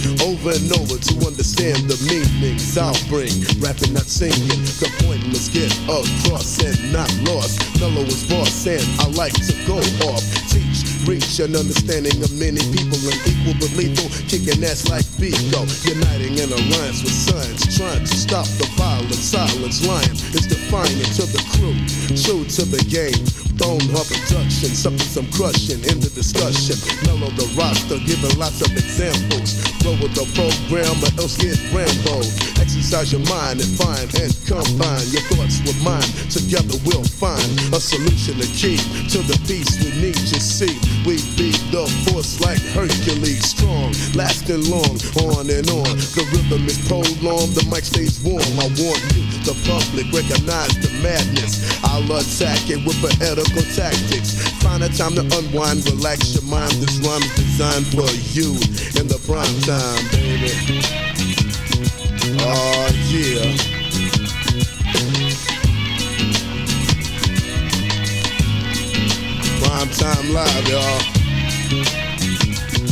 and 0.47 0.71
over 0.79 0.95
to 0.95 1.15
understand 1.27 1.91
the 1.91 1.99
meanings 2.07 2.79
I'll 2.79 2.95
bring. 3.11 3.35
Rapping, 3.59 3.91
not 3.91 4.07
singing. 4.07 4.63
The 4.79 4.87
point 5.03 5.27
must 5.27 5.51
get 5.51 5.75
across 5.91 6.63
and 6.63 6.79
not 6.95 7.11
lost. 7.27 7.59
Mellow 7.83 8.07
is 8.07 8.23
boss, 8.31 8.67
and 8.67 8.83
I 9.03 9.11
like 9.19 9.35
to 9.35 9.55
go 9.67 9.83
off. 10.07 10.23
Teach, 10.47 10.87
reach 11.03 11.43
an 11.43 11.59
understanding 11.59 12.15
of 12.23 12.31
many 12.39 12.63
people 12.71 13.01
and 13.11 13.19
equal 13.27 13.59
but 13.59 13.75
lethal. 13.75 14.07
Kicking 14.31 14.63
ass 14.63 14.87
like 14.87 15.07
Vigo. 15.19 15.67
Uniting 15.83 16.39
in 16.39 16.55
alliance 16.55 17.03
with 17.03 17.17
science. 17.17 17.67
Trying 17.75 18.07
to 18.07 18.15
stop 18.15 18.47
the 18.63 18.71
violence. 18.79 19.19
Silence 19.19 19.83
lying 19.83 20.15
is 20.31 20.47
defiant 20.47 21.11
to 21.19 21.27
the 21.27 21.43
crew. 21.59 21.75
True 22.15 22.47
to 22.55 22.63
the 22.63 22.83
game. 22.87 23.46
Bone 23.57 23.81
Hard 23.93 24.07
Production, 24.09 24.71
something 24.77 25.09
some 25.09 25.29
crushing 25.33 25.81
in 25.89 26.01
the 26.01 26.13
discussion. 26.13 26.77
Mellow 27.09 27.33
the 27.37 27.49
roster, 27.57 27.97
giving 28.05 28.37
lots 28.37 28.61
of 28.61 28.71
examples. 28.73 29.57
Roll 29.85 29.97
with 30.03 30.13
the 30.13 30.27
program, 30.37 30.93
or 31.01 31.13
else 31.21 31.37
get 31.41 31.57
Rambo. 31.73 32.21
Exercise 32.61 33.13
your 33.13 33.25
mind 33.31 33.61
and 33.61 33.73
find 33.79 34.09
and 34.21 34.33
combine 34.45 35.07
your 35.13 35.25
thoughts 35.33 35.63
with 35.65 35.79
mine. 35.81 36.11
Together 36.29 36.77
we'll 36.85 37.05
find 37.05 37.49
a 37.73 37.81
solution 37.81 38.37
to 38.41 38.49
keep 38.57 38.81
to 39.13 39.21
the 39.25 39.39
peace 39.49 39.79
we 39.81 39.93
need. 40.01 40.19
You 40.19 40.43
see, 40.43 40.75
we 41.07 41.21
be 41.39 41.55
the 41.73 41.87
force 42.09 42.41
like 42.41 42.61
Hercules, 42.75 43.45
strong, 43.47 43.95
lasting 44.17 44.69
long, 44.69 44.97
on 45.33 45.49
and 45.49 45.69
on. 45.71 45.89
The 46.17 46.25
rhythm 46.35 46.67
is 46.67 46.81
prolonged, 46.89 47.55
the 47.57 47.65
mic 47.71 47.85
stays 47.85 48.21
warm. 48.21 48.43
I 48.59 48.69
warn 48.77 49.01
you, 49.15 49.25
the 49.47 49.55
public, 49.65 50.11
recognize 50.13 50.75
the 50.83 50.91
madness. 51.01 51.63
I'll 51.85 52.05
attack 52.11 52.69
it 52.69 52.83
with 52.85 52.99
poetical 53.47 53.75
tactics. 53.75 54.35
Find 54.63 54.83
a 54.83 54.89
time 54.89 55.15
to 55.15 55.23
unwind, 55.39 55.85
relax 55.87 56.35
your 56.35 56.45
mind. 56.45 56.73
This 56.73 56.99
rhyme's 56.99 57.35
designed 57.35 57.87
for 57.87 58.11
you 58.33 58.53
in 59.01 59.09
the 59.09 59.19
prime 59.27 59.61
time, 59.63 60.09
baby. 60.11 60.53
Oh 62.41 62.89
yeah. 63.11 63.57
Prime 69.63 69.91
time 69.91 70.33
live, 70.33 70.69
y'all. 70.69 71.01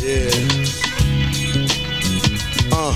Yeah. 0.00 0.30
Uh. 2.72 2.94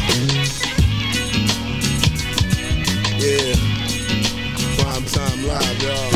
Yeah. 3.18 3.54
Prime 4.76 5.04
time 5.04 5.46
live, 5.46 5.82
y'all. 5.82 6.07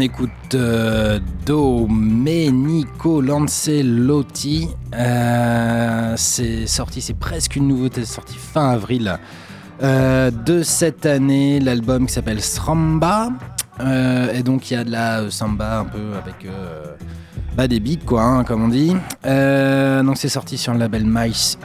on 0.00 0.02
écoute 0.02 0.54
euh, 0.54 1.20
Domenico 1.44 3.20
Lancelotti. 3.20 4.68
Euh, 4.94 6.14
c'est 6.16 6.66
sorti, 6.66 7.02
c'est 7.02 7.18
presque 7.18 7.56
une 7.56 7.68
nouveauté, 7.68 8.06
sorti 8.06 8.36
fin 8.38 8.70
avril 8.70 9.18
euh, 9.82 10.30
de 10.30 10.62
cette 10.62 11.04
année. 11.04 11.60
L'album 11.60 12.06
qui 12.06 12.14
s'appelle 12.14 12.40
Samba. 12.40 13.28
Euh, 13.80 14.32
et 14.32 14.42
donc 14.42 14.70
il 14.70 14.74
y 14.74 14.76
a 14.78 14.84
de 14.84 14.90
la 14.90 15.30
samba 15.30 15.80
un 15.80 15.84
peu 15.84 16.14
avec 16.16 16.46
bah, 17.54 17.68
des 17.68 17.80
beats, 17.80 18.04
quoi, 18.06 18.22
hein, 18.22 18.44
comme 18.44 18.64
on 18.64 18.68
dit. 18.68 18.94
donc 19.22 20.16
c'est 20.16 20.30
sorti 20.30 20.56
sur 20.56 20.72
le 20.72 20.78
label 20.78 21.04
Mice 21.04 21.58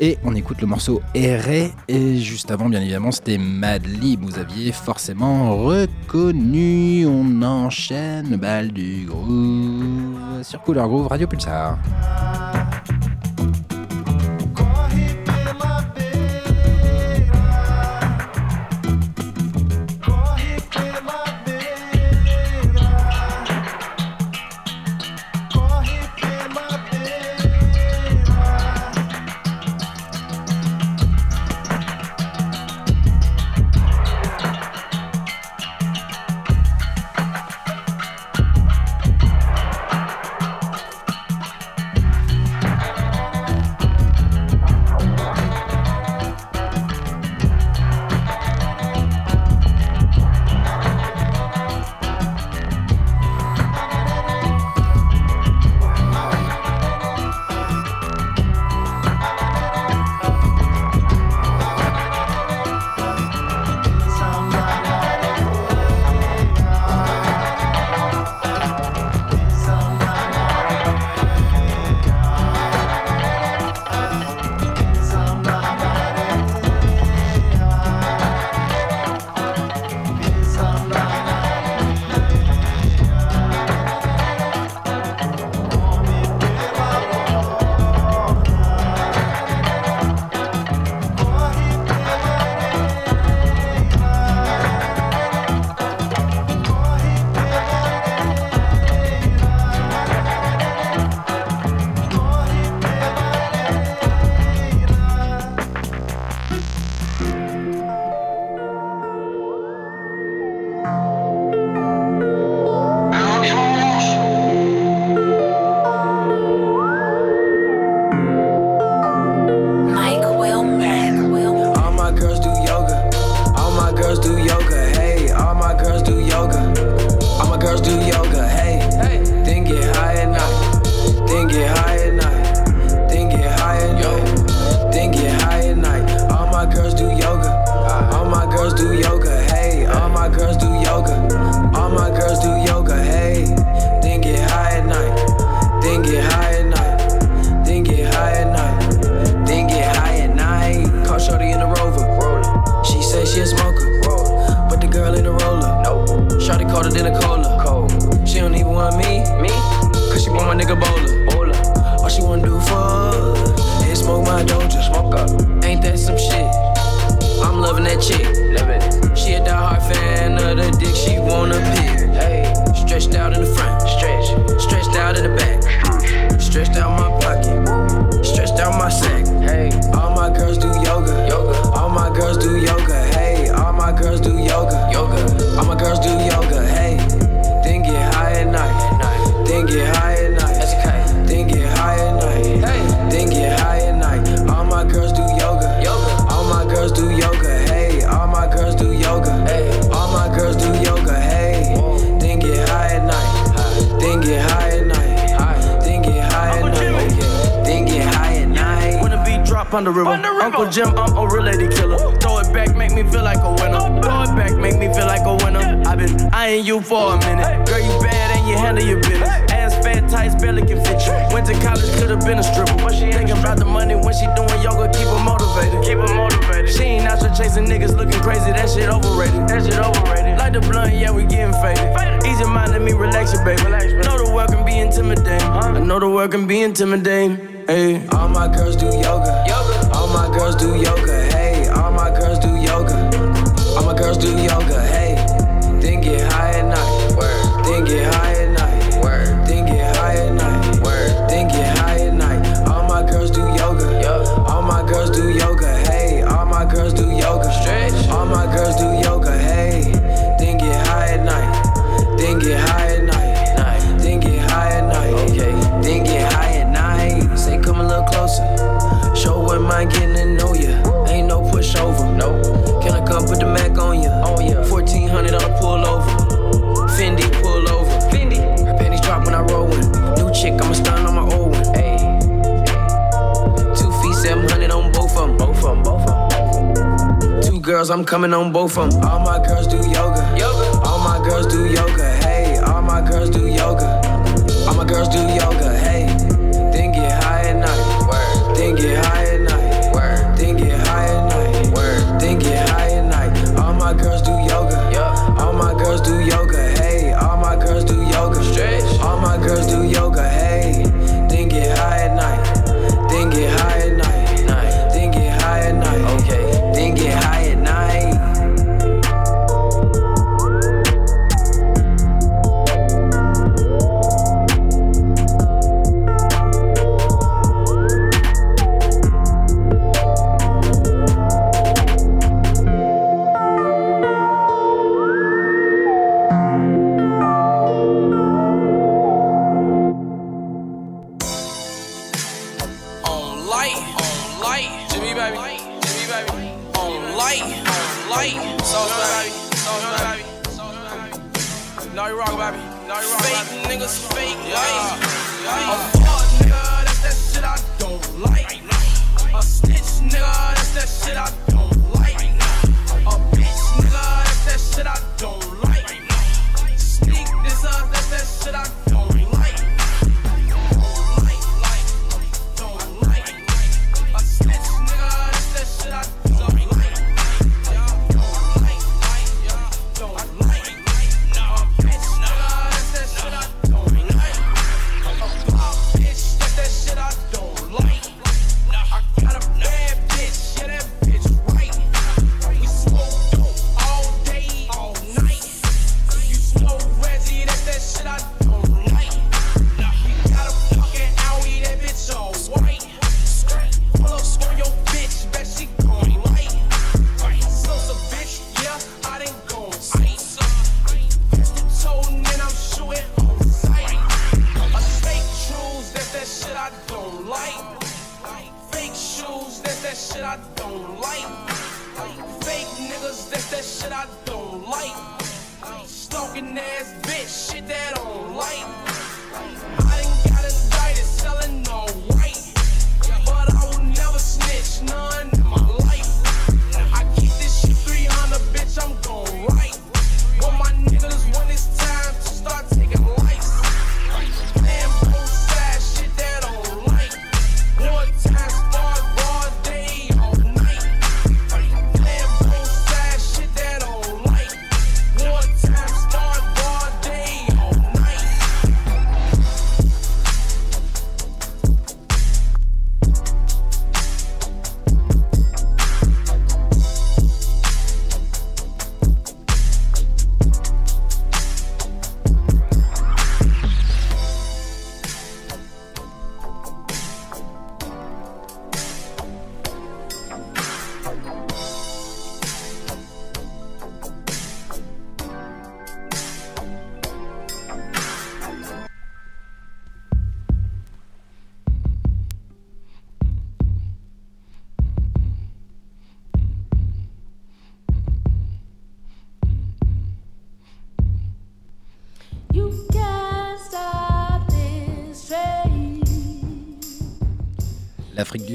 et 0.00 0.18
on 0.24 0.34
écoute 0.34 0.60
le 0.60 0.66
morceau 0.66 1.02
Erré. 1.14 1.72
Et 1.88 2.18
juste 2.18 2.50
avant, 2.50 2.68
bien 2.68 2.80
évidemment, 2.80 3.12
c'était 3.12 3.38
Mad 3.38 3.86
Lib. 3.86 4.22
Vous 4.22 4.38
aviez 4.38 4.72
forcément 4.72 5.56
reconnu. 5.56 7.06
On 7.06 7.42
enchaîne 7.42 8.36
bal 8.36 8.72
du 8.72 9.06
groove 9.06 10.42
sur 10.42 10.62
Couleur 10.62 10.88
Groove 10.88 11.08
Radio 11.08 11.26
Pulsar. 11.26 11.78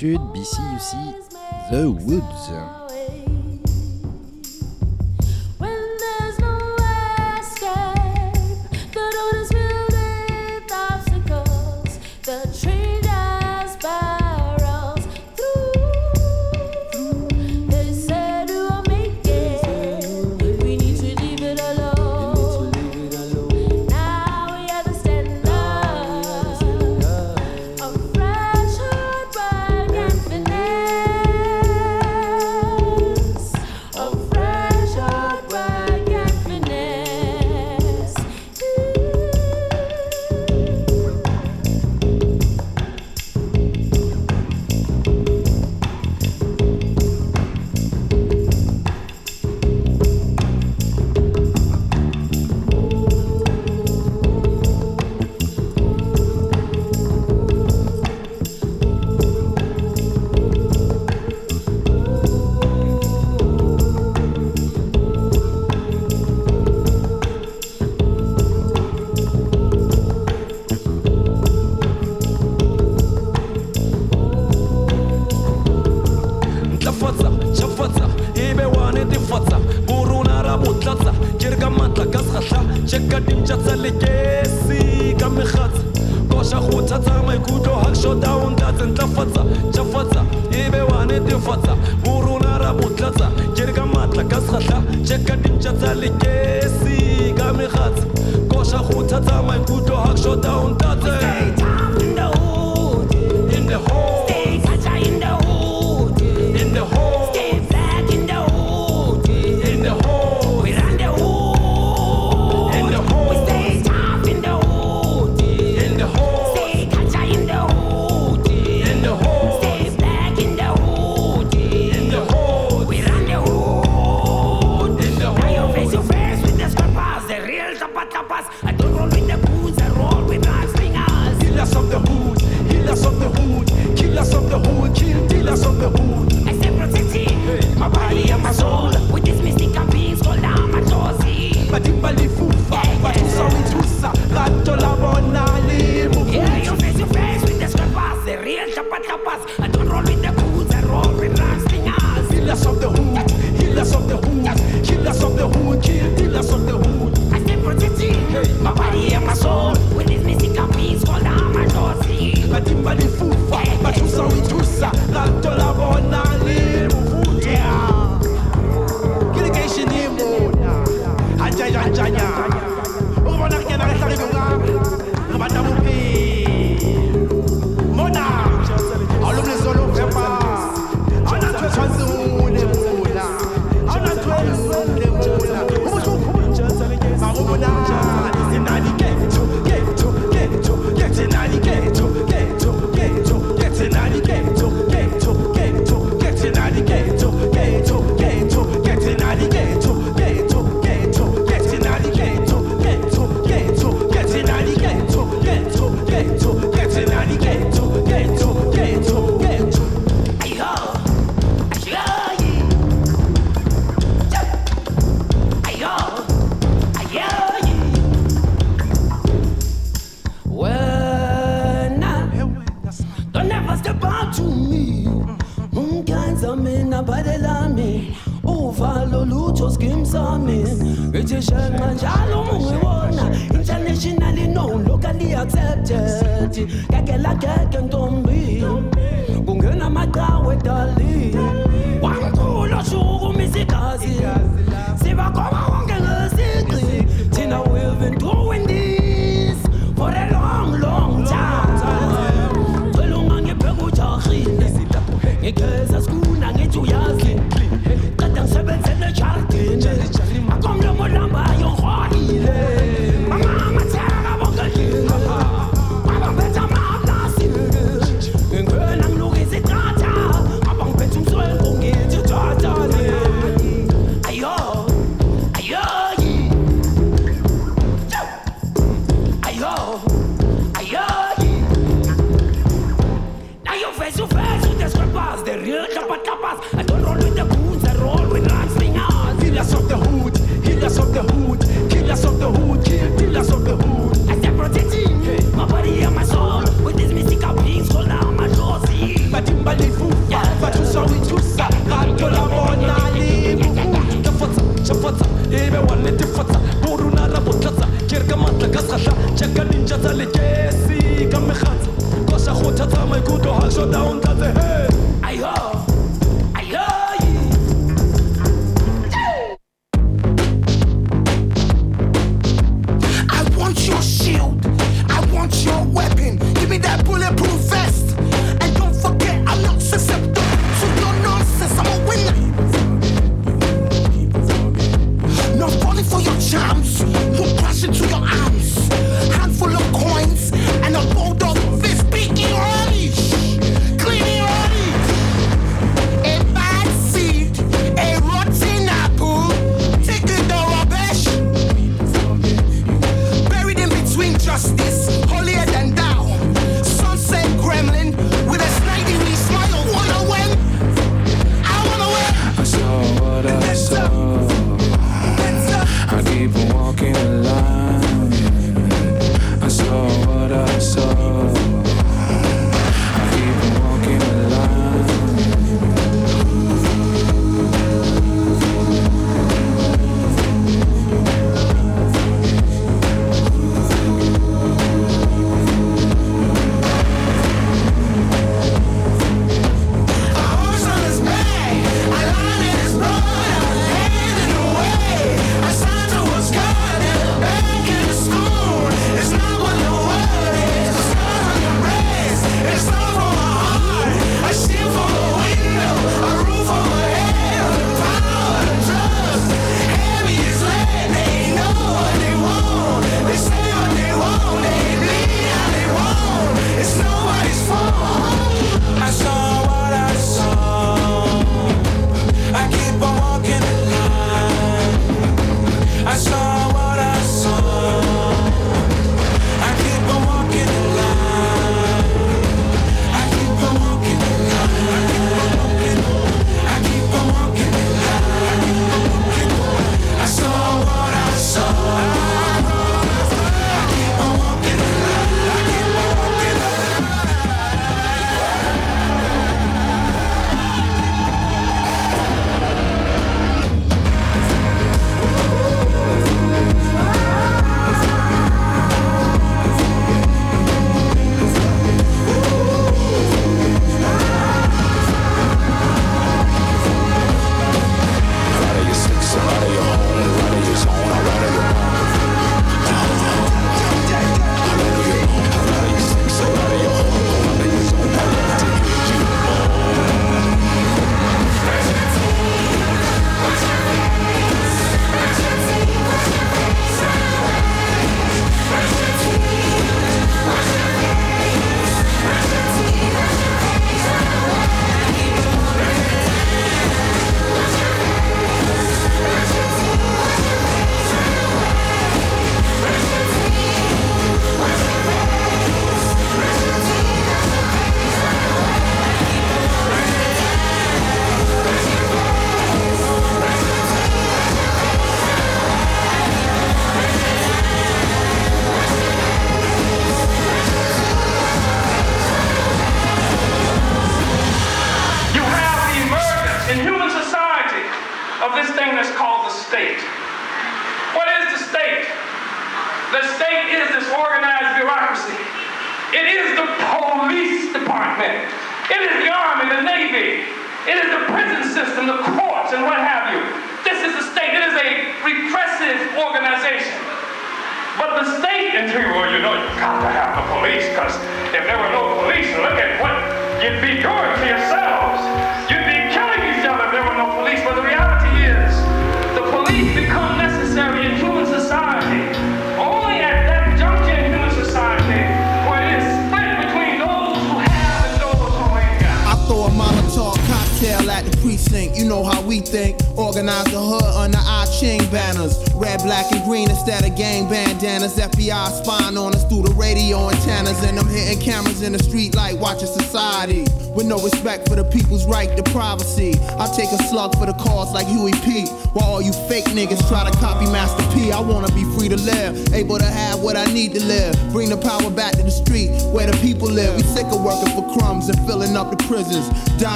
Sud, 0.00 0.32
BC 0.32 0.56
UC, 0.76 1.14
The 1.70 1.90
Woods. 1.90 2.79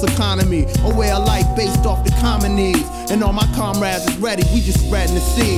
this 0.00 0.12
economy. 0.12 0.66
A 0.84 0.94
way 0.94 1.10
of 1.10 1.24
life 1.24 1.46
based 1.56 1.86
off 1.86 2.04
the 2.04 2.10
common 2.20 2.54
needs. 2.54 2.88
And 3.10 3.22
all 3.22 3.32
my 3.32 3.46
comrades 3.54 4.06
is 4.06 4.16
ready, 4.18 4.42
we 4.52 4.60
just 4.60 4.86
spreading 4.86 5.14
the 5.14 5.20
seed. 5.20 5.57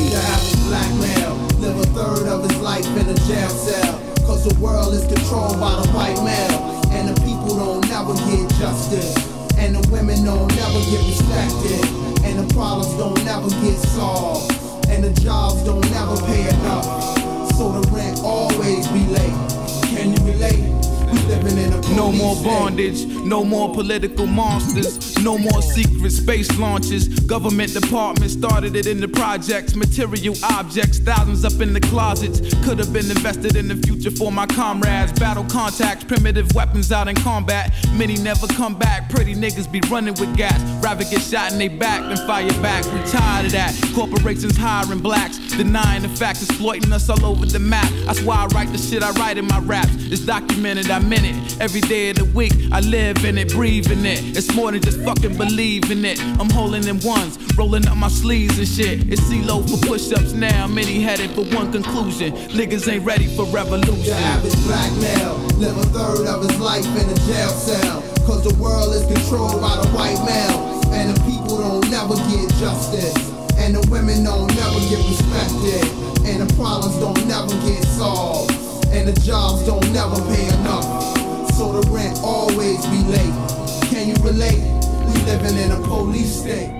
No 23.30 23.44
more 23.44 23.72
political 23.72 24.26
monsters, 24.26 25.16
no 25.18 25.38
more 25.38 25.62
secret 25.62 26.10
space 26.10 26.50
launches. 26.58 27.06
Government 27.20 27.72
departments 27.72 28.34
started 28.34 28.74
it 28.74 28.88
in 28.88 29.00
the 29.00 29.06
projects, 29.06 29.76
material 29.76 30.34
objects, 30.42 30.98
thousands 30.98 31.44
up 31.44 31.60
in 31.60 31.72
the 31.72 31.78
closets. 31.78 32.40
Could 32.64 32.80
have 32.80 32.92
been 32.92 33.08
invested 33.08 33.54
in 33.54 33.68
the 33.68 33.76
future 33.86 34.10
for 34.10 34.32
my 34.32 34.46
comrades. 34.46 35.12
Battle 35.12 35.44
contacts, 35.44 36.02
primitive 36.02 36.52
weapons 36.56 36.90
out 36.90 37.06
in 37.06 37.14
combat. 37.14 37.72
Many 37.92 38.16
never 38.16 38.48
come 38.48 38.76
back, 38.76 39.08
pretty 39.08 39.36
niggas 39.36 39.70
be 39.70 39.80
running 39.88 40.14
with 40.14 40.36
gas. 40.36 40.60
Rather 40.82 41.04
get 41.04 41.22
shot 41.22 41.52
in 41.52 41.58
they 41.58 41.68
back 41.68 42.00
than 42.02 42.16
fire 42.26 42.50
back. 42.60 42.84
We 42.86 42.98
tired 43.12 43.46
of 43.46 43.52
that. 43.52 43.92
Corporations 43.94 44.56
hiring 44.56 44.98
blacks 44.98 45.38
Denying 45.56 46.02
the 46.02 46.08
facts, 46.08 46.42
exploiting 46.42 46.92
us 46.92 47.08
all 47.08 47.24
over 47.24 47.44
the 47.44 47.58
map. 47.58 47.90
That's 48.06 48.22
why 48.22 48.36
I 48.36 48.46
write 48.46 48.72
the 48.72 48.78
shit 48.78 49.02
I 49.02 49.10
write 49.12 49.36
in 49.36 49.46
my 49.46 49.58
raps. 49.60 49.90
It's 50.10 50.24
documented, 50.24 50.90
I'm 50.90 51.12
in 51.12 51.24
it. 51.24 51.60
Every 51.60 51.80
day 51.82 52.10
of 52.10 52.16
the 52.16 52.24
week, 52.24 52.52
I 52.72 52.80
live 52.80 53.24
in 53.24 53.36
it, 53.36 53.50
breathe 53.50 53.90
in 53.90 54.04
it. 54.06 54.36
It's 54.36 54.54
more 54.54 54.72
than 54.72 54.80
just 54.80 55.00
fucking 55.02 55.36
believing 55.36 56.04
it. 56.04 56.20
I'm 56.40 56.48
holding 56.50 56.86
in 56.86 57.00
ones, 57.00 57.38
rolling 57.56 57.86
up 57.88 57.96
my 57.96 58.08
sleeves 58.08 58.58
and 58.58 58.68
shit. 58.68 59.08
It's 59.12 59.20
CeeLo 59.22 59.68
for 59.68 59.86
push 59.86 60.12
ups 60.12 60.32
now. 60.32 60.66
Many 60.66 61.00
headed 61.00 61.30
for 61.30 61.44
one 61.54 61.72
conclusion. 61.72 62.32
Niggas 62.50 62.90
ain't 62.90 63.04
ready 63.04 63.26
for 63.36 63.44
revolution. 63.46 64.04
The 64.04 64.14
average 64.14 64.64
black 64.64 64.92
male, 64.98 65.36
live 65.58 65.76
a 65.76 65.86
third 65.86 66.26
of 66.26 66.42
his 66.48 66.58
life 66.60 66.86
in 66.86 67.08
a 67.10 67.16
jail 67.26 67.50
cell. 67.50 68.02
Cause 68.26 68.44
the 68.44 68.54
world 68.62 68.94
is 68.94 69.04
controlled 69.06 69.60
by 69.60 69.76
the 69.76 69.88
white 69.90 70.20
male. 70.24 70.80
And 70.92 71.16
the 71.16 71.20
people 71.22 71.58
don't 71.58 71.88
never 71.90 72.16
get 72.30 72.50
justice. 72.58 73.29
And 75.62 76.48
the 76.48 76.54
problems 76.54 76.96
don't 76.96 77.26
never 77.28 77.52
get 77.68 77.84
solved. 77.84 78.50
And 78.88 79.06
the 79.06 79.20
jobs 79.20 79.66
don't 79.66 79.92
never 79.92 80.16
pay 80.32 80.48
enough. 80.60 80.84
So 81.54 81.78
the 81.78 81.86
rent 81.90 82.18
always 82.22 82.84
be 82.86 83.02
late. 83.04 83.34
Can 83.90 84.08
you 84.08 84.14
relate? 84.24 84.62
We 85.06 85.20
living 85.24 85.58
in 85.58 85.70
a 85.72 85.80
police 85.86 86.40
state. 86.40 86.79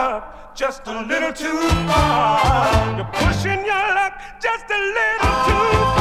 love 0.00 0.24
just 0.54 0.86
a 0.86 1.02
little 1.10 1.32
too 1.32 1.60
far. 1.88 2.96
You're 2.96 3.12
pushing 3.22 3.60
your 3.70 3.86
luck 3.98 4.14
just 4.40 4.66
a 4.78 4.80
little 4.96 5.34
too 5.46 5.68
far. 5.94 5.99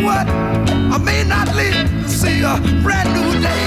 know 0.00 0.06
what? 0.06 0.28
I 0.28 0.98
may 0.98 1.24
not 1.24 1.54
live 1.54 1.88
to 2.02 2.08
see 2.08 2.40
a 2.40 2.58
brand 2.82 3.12
new 3.14 3.40
day. 3.40 3.65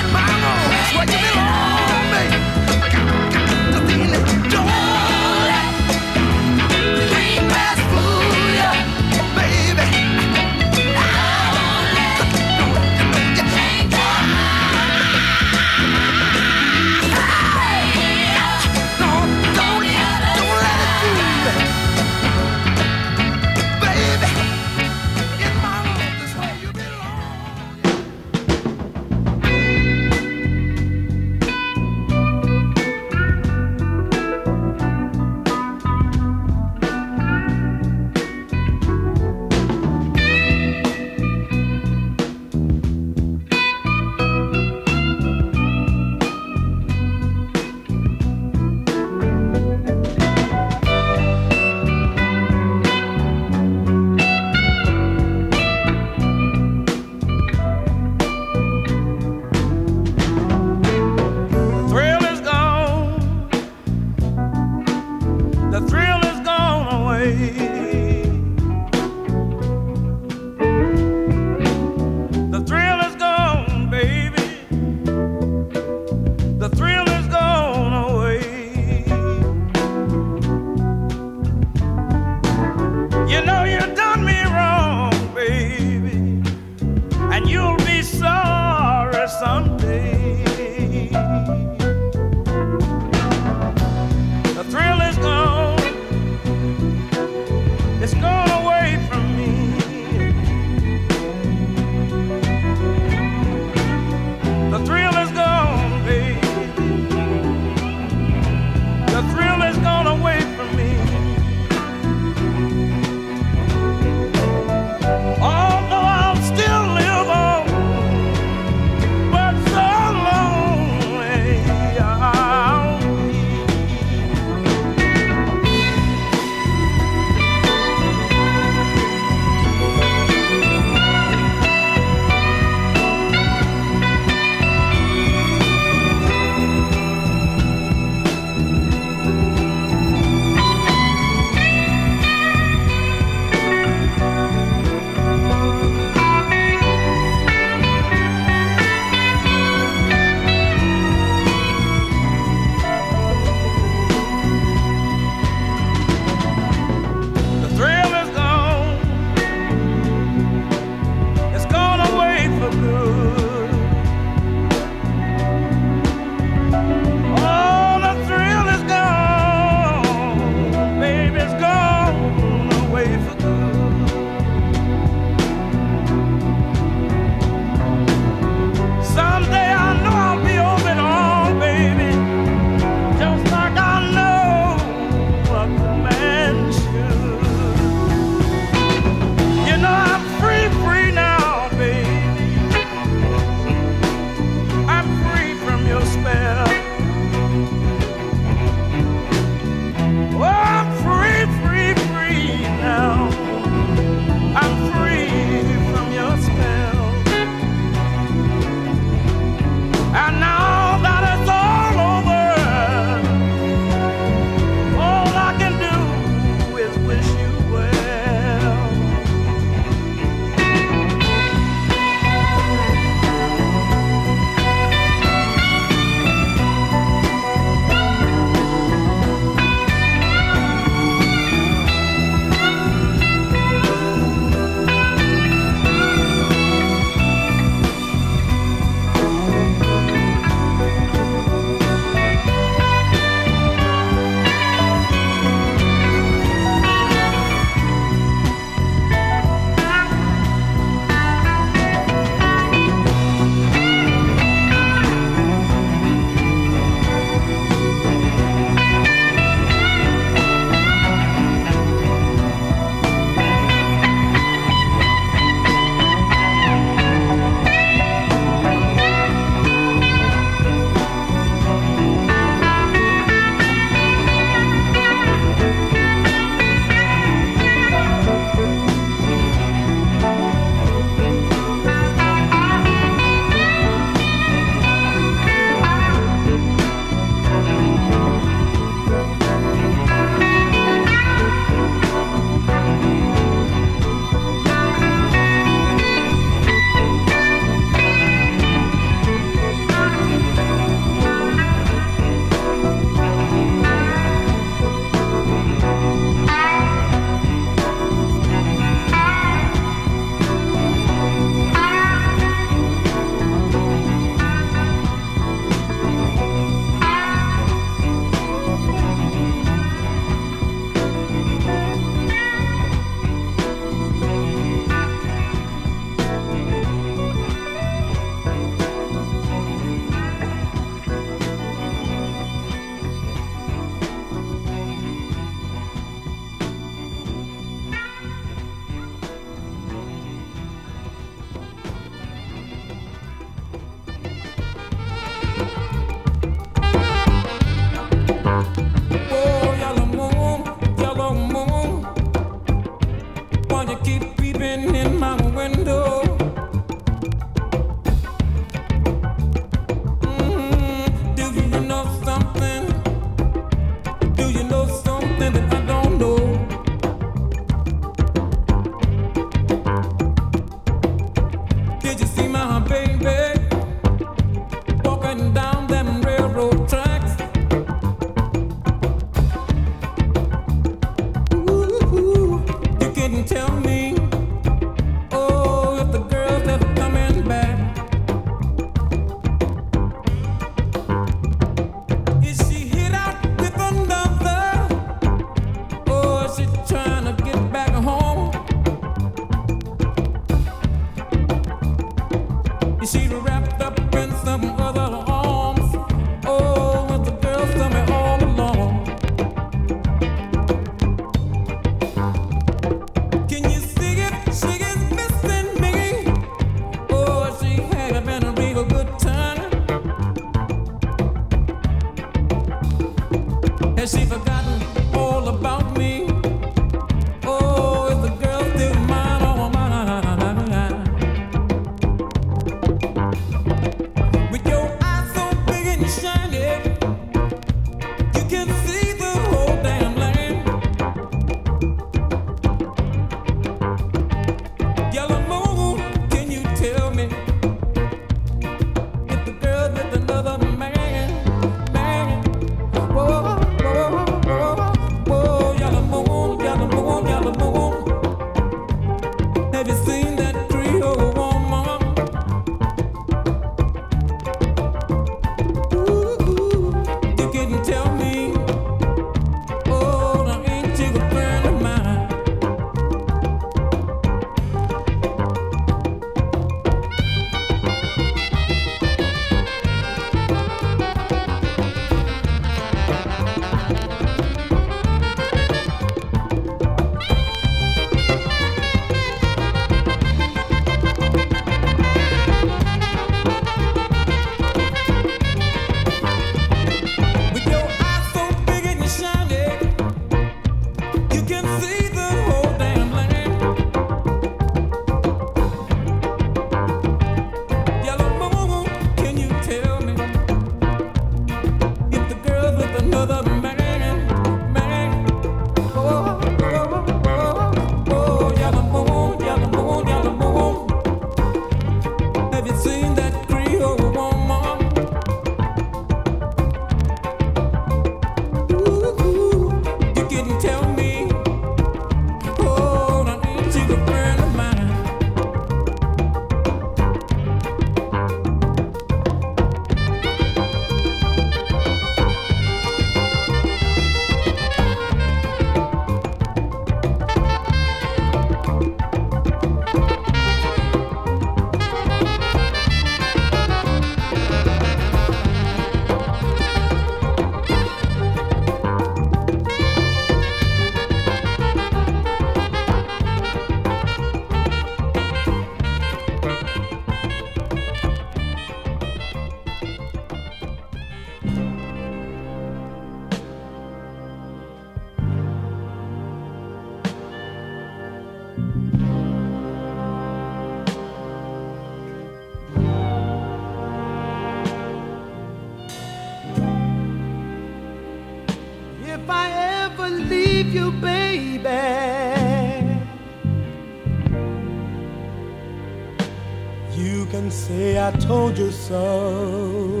I 598.08 598.10
told 598.12 598.56
you 598.56 598.70
so. 598.70 600.00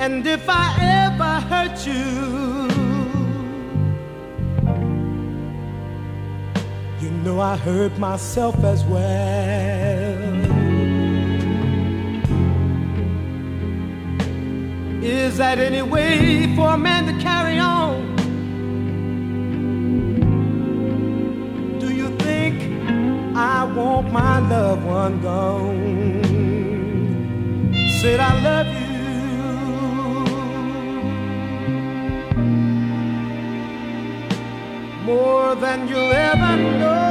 And 0.00 0.26
if 0.26 0.44
I 0.48 0.66
ever 1.04 1.34
hurt 1.50 1.86
you, 1.86 2.08
you 7.00 7.10
know 7.22 7.40
I 7.40 7.56
hurt 7.56 7.96
myself 7.98 8.56
as 8.64 8.84
well. 8.84 8.98
Is 15.04 15.36
that 15.36 15.60
any 15.60 15.82
way 15.82 16.52
for 16.56 16.70
a 16.70 16.76
man 16.76 17.06
to 17.06 17.22
carry 17.22 17.60
on? 17.60 17.77
want 23.74 24.12
my 24.12 24.38
loved 24.48 24.84
one 24.84 25.20
gone. 25.20 25.92
Said 28.00 28.20
I 28.20 28.32
love 28.48 28.66
you 28.66 28.88
more 35.04 35.54
than 35.54 35.88
you'll 35.88 36.12
ever 36.12 36.56
know. 36.78 37.07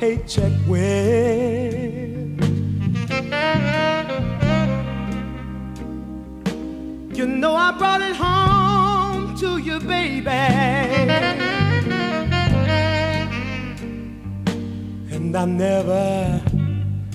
Paycheck 0.00 0.52
went. 0.66 2.42
You 7.14 7.26
know 7.26 7.54
I 7.54 7.72
brought 7.76 8.00
it 8.00 8.16
home 8.16 9.36
to 9.40 9.58
you, 9.58 9.78
baby. 9.80 10.30
And 15.14 15.36
I 15.36 15.44
never 15.44 16.40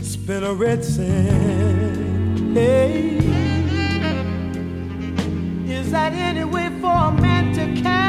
spent 0.04 0.46
a 0.46 0.54
red 0.54 0.86
cent. 0.86 2.56
Hey. 2.56 3.18
Is 5.68 5.90
that 5.90 6.14
any 6.14 6.44
way 6.44 6.70
for 6.80 6.96
a 7.10 7.12
man 7.20 7.52
to 7.56 7.82
carry 7.82 8.05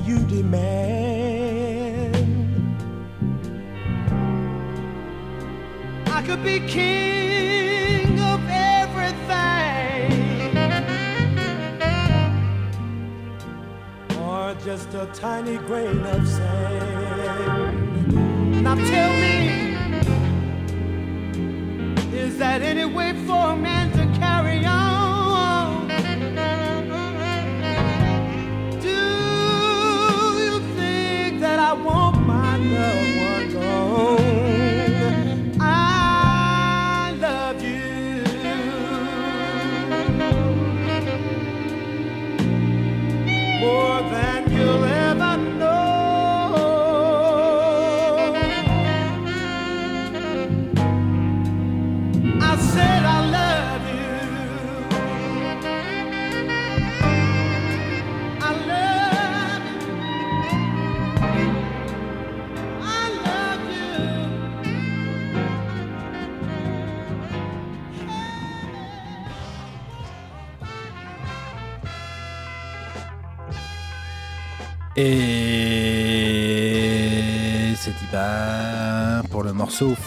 you 0.00 0.18
demand. 0.26 0.81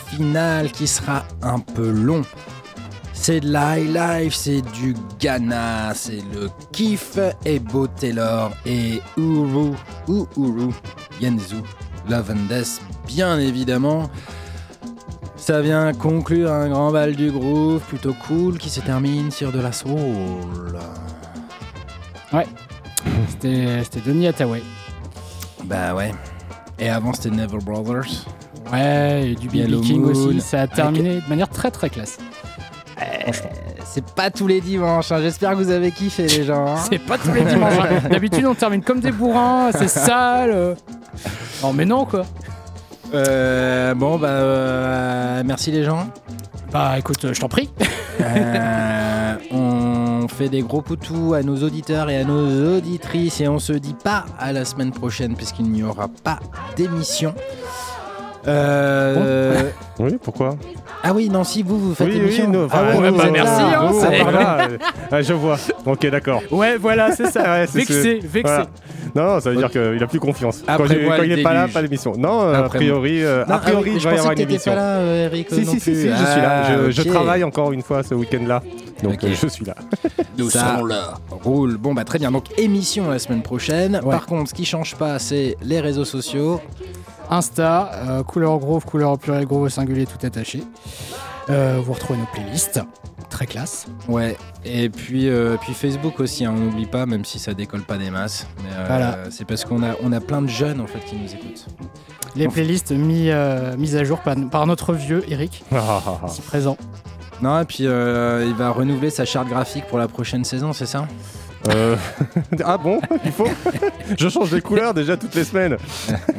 Final 0.08 0.72
qui 0.72 0.88
sera 0.88 1.24
un 1.42 1.60
peu 1.60 1.90
long. 1.90 2.22
C'est 3.14 3.40
de 3.40 3.52
la 3.52 3.80
high 3.80 3.94
life, 3.94 4.36
c'est 4.36 4.62
du 4.62 4.94
Ghana, 5.20 5.94
c'est 5.96 6.22
le 6.34 6.50
kiff 6.72 7.18
et 7.44 7.60
Beau 7.60 7.88
Taylor 7.88 8.52
et 8.66 9.02
Uru, 9.18 9.72
Uru, 10.08 10.72
Yenzu, 11.20 11.56
Love 12.08 12.32
and 12.32 12.48
Death, 12.50 12.82
bien 13.08 13.40
évidemment. 13.40 14.10
Ça 15.38 15.62
vient 15.62 15.94
conclure 15.94 16.52
un 16.52 16.70
grand 16.70 16.92
bal 16.92 17.16
du 17.16 17.32
groove 17.32 17.82
plutôt 17.82 18.14
cool 18.28 18.58
qui 18.58 18.70
se 18.70 18.80
termine 18.80 19.32
sur 19.32 19.52
de 19.52 19.60
la 19.60 19.72
soul. 19.72 20.78
Ouais. 22.34 22.48
C'était 23.30 23.84
c'était 23.84 24.02
Denis 24.02 24.28
Hathaway. 24.28 24.62
Bah 25.66 25.94
ouais. 25.96 26.14
Et 26.80 26.90
avant 26.90 27.14
c'était 27.14 27.30
Never 27.30 27.60
Brothers. 27.60 28.26
Ouais, 28.76 29.30
et 29.32 29.36
du 29.36 29.48
B.B. 29.48 29.82
King 29.82 30.02
Moon, 30.02 30.10
aussi. 30.12 30.42
Ça 30.42 30.58
a 30.58 30.62
avec- 30.62 30.76
terminé 30.76 31.16
de 31.22 31.30
manière 31.30 31.50
très 31.50 31.72
très 31.72 31.90
classe. 31.90 32.18
C'est 33.86 34.06
pas 34.14 34.30
tous 34.30 34.48
les 34.48 34.62
dimanches, 34.62 35.12
hein. 35.12 35.20
j'espère 35.22 35.52
que 35.52 35.56
vous 35.58 35.70
avez 35.70 35.92
kiffé 35.92 36.28
les 36.28 36.44
gens. 36.44 36.68
hein. 36.68 36.76
C'est 36.90 37.00
pas 37.00 37.18
tous 37.18 37.32
les 37.34 37.44
dimanches. 37.44 37.74
hein. 37.80 38.08
D'habitude, 38.10 38.46
on 38.46 38.56
termine 38.56 38.82
comme 38.84 39.00
des 39.00 39.12
bourrins, 39.12 39.72
c'est 39.74 39.88
sale. 39.88 40.52
euh. 40.52 40.76
Non, 41.64 41.72
mais 41.74 41.86
non, 41.86 42.06
quoi. 42.06 42.26
Euh, 43.14 43.94
bon, 43.94 44.18
bah, 44.18 44.28
euh, 44.30 45.44
merci 45.46 45.72
les 45.72 45.84
gens. 45.84 46.08
Bah, 46.72 46.96
écoute, 46.98 47.24
euh, 47.26 47.34
je 47.34 47.40
t'en 47.40 47.48
prie. 47.48 47.70
Euh, 48.22 49.36
on 49.52 50.28
fait 50.28 50.50
des 50.50 50.62
gros 50.62 50.82
poutous 50.82 51.34
à 51.34 51.44
nos 51.44 51.58
auditeurs 51.64 52.10
et 52.10 52.18
à 52.18 52.24
nos 52.26 52.78
auditrices 52.78 53.40
et 53.42 53.48
on 53.48 53.60
se 53.60 53.74
dit 53.74 53.96
pas 54.04 54.26
à 54.40 54.52
la 54.52 54.66
semaine 54.66 54.92
prochaine 54.92 55.36
puisqu'il 55.36 55.70
n'y 55.72 55.84
aura 55.84 56.08
pas 56.24 56.40
d'émission. 56.76 57.34
Euh, 58.48 59.70
Oui, 60.00 60.18
pourquoi 60.22 60.58
Ah 61.04 61.14
oui, 61.14 61.30
non, 61.30 61.44
si 61.46 61.64
vous, 61.64 61.80
vous 61.80 61.96
faites 61.96 62.08
Oui, 62.08 62.14
oui, 62.16 62.20
l'émission. 62.22 62.66
enfin, 62.66 62.80
ah 62.94 62.98
ouais, 63.00 63.12
bah, 63.12 63.24
merci, 63.32 63.62
hein, 63.62 63.92
euh, 63.94 64.78
ah, 65.12 65.22
je 65.22 65.34
vois. 65.34 65.58
Ok, 65.86 66.06
d'accord. 66.10 66.42
Ouais, 66.52 66.78
voilà, 66.78 67.16
c'est 67.16 67.28
ça. 67.32 67.42
Ouais, 67.44 67.66
c'est- 67.68 67.78
vexé, 67.80 68.02
c'est- 68.02 68.28
vexé. 68.28 68.42
voilà. 68.44 68.68
Non, 69.16 69.40
ça 69.40 69.50
veut 69.52 69.56
dire 69.56 69.72
qu'il 69.72 70.04
a 70.04 70.08
plus 70.08 70.20
confiance. 70.20 70.62
Quand, 70.68 70.74
Après 70.74 71.00
moi, 71.02 71.16
quand 71.16 71.24
il 71.24 71.32
est 71.32 71.42
pas 71.44 71.54
là, 71.54 71.70
pas 71.70 71.82
d'émission. 71.82 72.14
Non, 72.18 72.42
euh, 72.42 72.54
a 72.54 72.58
Après 72.66 72.80
priori, 72.80 73.24
euh, 73.24 73.46
Non, 73.48 73.56
a 73.56 73.58
priori, 73.60 73.84
ah 73.86 73.90
oui, 73.90 73.92
il 73.96 74.00
je 74.02 74.10
va 74.10 74.16
y 74.16 74.18
avoir 74.18 74.34
une 74.34 74.40
émission. 74.42 74.72
pas 74.74 74.78
là, 74.78 74.98
euh, 74.98 75.26
Eric, 75.26 75.48
Si, 75.50 75.62
non 75.62 75.72
si, 75.72 75.80
si, 75.80 75.94
je 75.94 76.00
suis 76.02 76.08
là. 76.10 76.64
Ah, 76.68 76.90
Je, 76.90 77.02
travaille 77.04 77.44
encore 77.46 77.72
une 77.72 77.82
fois 77.82 78.04
ce 78.04 78.14
week-end-là. 78.14 78.62
Donc 79.02 79.24
euh, 79.24 79.30
je 79.42 79.48
suis 79.48 79.64
là. 79.64 79.76
Nous 80.38 80.50
sommes 80.50 80.90
là. 80.90 81.14
Roule. 81.30 81.78
Bon, 81.78 81.94
bah 81.94 82.04
très 82.04 82.20
bien. 82.20 82.32
Donc, 82.32 82.46
émission 82.60 83.10
la 83.10 83.20
semaine 83.20 83.42
prochaine. 83.42 84.02
Ouais. 84.04 84.12
Par 84.12 84.26
contre, 84.26 84.50
ce 84.50 84.54
qui 84.54 84.66
change 84.66 84.96
pas, 84.96 85.18
c'est 85.20 85.56
les 85.64 85.80
réseaux 85.80 86.04
sociaux. 86.06 86.60
Insta, 87.30 87.92
euh, 87.94 88.24
couleur 88.24 88.58
groove, 88.60 88.86
couleur 88.86 89.12
au 89.14 89.18
pluriel, 89.18 89.46
groove 89.46 89.64
au 89.64 89.70
singulier, 89.70 90.06
tout 90.06 90.24
attaché. 90.26 90.64
Euh, 91.50 91.80
vous 91.84 91.94
retrouvez 91.94 92.20
nos 92.20 92.26
playlists. 92.28 92.82
Très 93.30 93.48
classe. 93.48 93.88
Ouais. 94.08 94.38
Et 94.64 94.90
puis, 94.90 95.28
euh, 95.30 95.58
puis 95.60 95.74
Facebook 95.74 96.20
aussi, 96.20 96.46
hein, 96.46 96.54
on 96.56 96.60
n'oublie 96.60 96.86
pas, 96.86 97.06
même 97.06 97.26
si 97.26 97.38
ça 97.40 97.54
décolle 97.54 97.82
pas 97.82 97.98
des 97.98 98.10
masses. 98.10 98.48
Mais, 98.64 98.70
euh, 98.76 98.86
Voilà. 98.88 99.18
C'est 99.30 99.46
parce 99.46 99.66
qu'on 99.66 99.84
a, 99.84 99.96
on 100.04 100.12
a 100.14 100.20
plein 100.22 100.42
de 100.42 100.48
jeunes 100.48 100.80
en 100.80 100.88
fait 100.88 101.00
qui 101.00 101.16
nous 101.16 101.32
écoutent. 101.34 101.66
Les 102.36 102.46
Enfin. 102.48 102.54
playlists 102.54 102.92
mis, 102.92 103.30
euh, 103.30 103.76
mises 103.78 103.96
à 103.96 104.04
jour 104.04 104.20
par, 104.20 104.36
par 104.52 104.68
notre 104.68 104.94
vieux 104.94 105.24
Eric, 105.30 105.64
ici 106.28 106.42
présent. 106.42 106.78
Non, 107.42 107.60
et 107.62 107.66
puis 107.66 107.86
euh, 107.88 108.46
il 108.48 108.54
va 108.54 108.70
renouveler 108.70 109.10
sa 109.10 109.26
charte 109.26 109.48
graphique 109.50 109.86
pour 109.88 109.98
la 109.98 110.08
prochaine 110.08 110.46
saison, 110.46 110.72
c'est 110.72 110.86
ça? 110.86 111.06
Euh, 111.70 111.96
ah 112.64 112.78
bon 112.78 113.00
Il 113.26 113.32
faut 113.32 113.48
Je 114.20 114.30
change 114.30 114.52
de 114.52 114.60
couleur 114.60 114.94
déjà 114.94 115.18
toutes 115.18 115.34
les 115.36 115.44
semaines. 115.44 115.78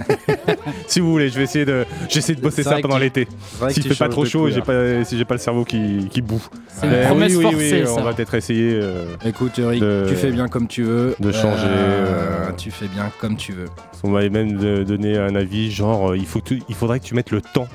si 0.86 1.00
vous 1.00 1.10
voulez, 1.10 1.28
je 1.28 1.36
vais 1.36 1.44
essayer 1.44 1.64
de, 1.64 1.84
j'essaie 2.08 2.34
de 2.34 2.40
bosser 2.40 2.62
ça 2.62 2.78
pendant 2.80 2.98
l'été. 2.98 3.26
S'il 3.70 3.82
fait 3.82 3.94
pas 3.94 4.08
trop 4.08 4.24
chaud, 4.24 4.48
et 4.48 4.52
j'ai 4.52 4.60
pas, 4.62 5.04
si 5.04 5.18
j'ai 5.18 5.24
pas 5.24 5.34
le 5.34 5.40
cerveau 5.40 5.64
qui, 5.64 6.08
qui 6.10 6.20
boue. 6.22 6.42
C'est 6.68 6.86
une 6.86 6.92
Mais 6.92 7.06
promesse 7.06 7.32
oui, 7.32 7.36
oui, 7.38 7.42
forcée, 7.52 7.80
oui, 7.82 7.86
ça. 7.86 7.92
on 7.94 8.02
va 8.02 8.12
peut-être 8.14 8.34
essayer. 8.34 8.78
euh, 8.82 9.06
Écoute, 9.24 9.58
Eric, 9.58 9.80
de- 9.80 10.06
tu 10.08 10.14
fais 10.14 10.30
bien 10.30 10.48
comme 10.48 10.68
tu 10.68 10.82
veux. 10.82 11.14
de 11.18 11.32
changer, 11.32 11.64
Euh, 11.66 12.48
euh, 12.48 12.50
Tu 12.56 12.70
fais 12.70 12.88
bien 12.88 13.10
comme 13.20 13.36
tu 13.36 13.52
veux. 13.52 13.66
On 14.04 14.10
m'avait 14.10 14.30
même 14.30 14.56
donné 14.84 15.16
un 15.18 15.34
avis 15.34 15.70
genre 15.70 16.10
euh, 16.12 16.16
il, 16.16 16.26
faut 16.26 16.40
il 16.68 16.74
faudrait 16.74 17.00
que 17.00 17.04
tu 17.04 17.14
mettes 17.14 17.30
le 17.32 17.40
temps. 17.40 17.66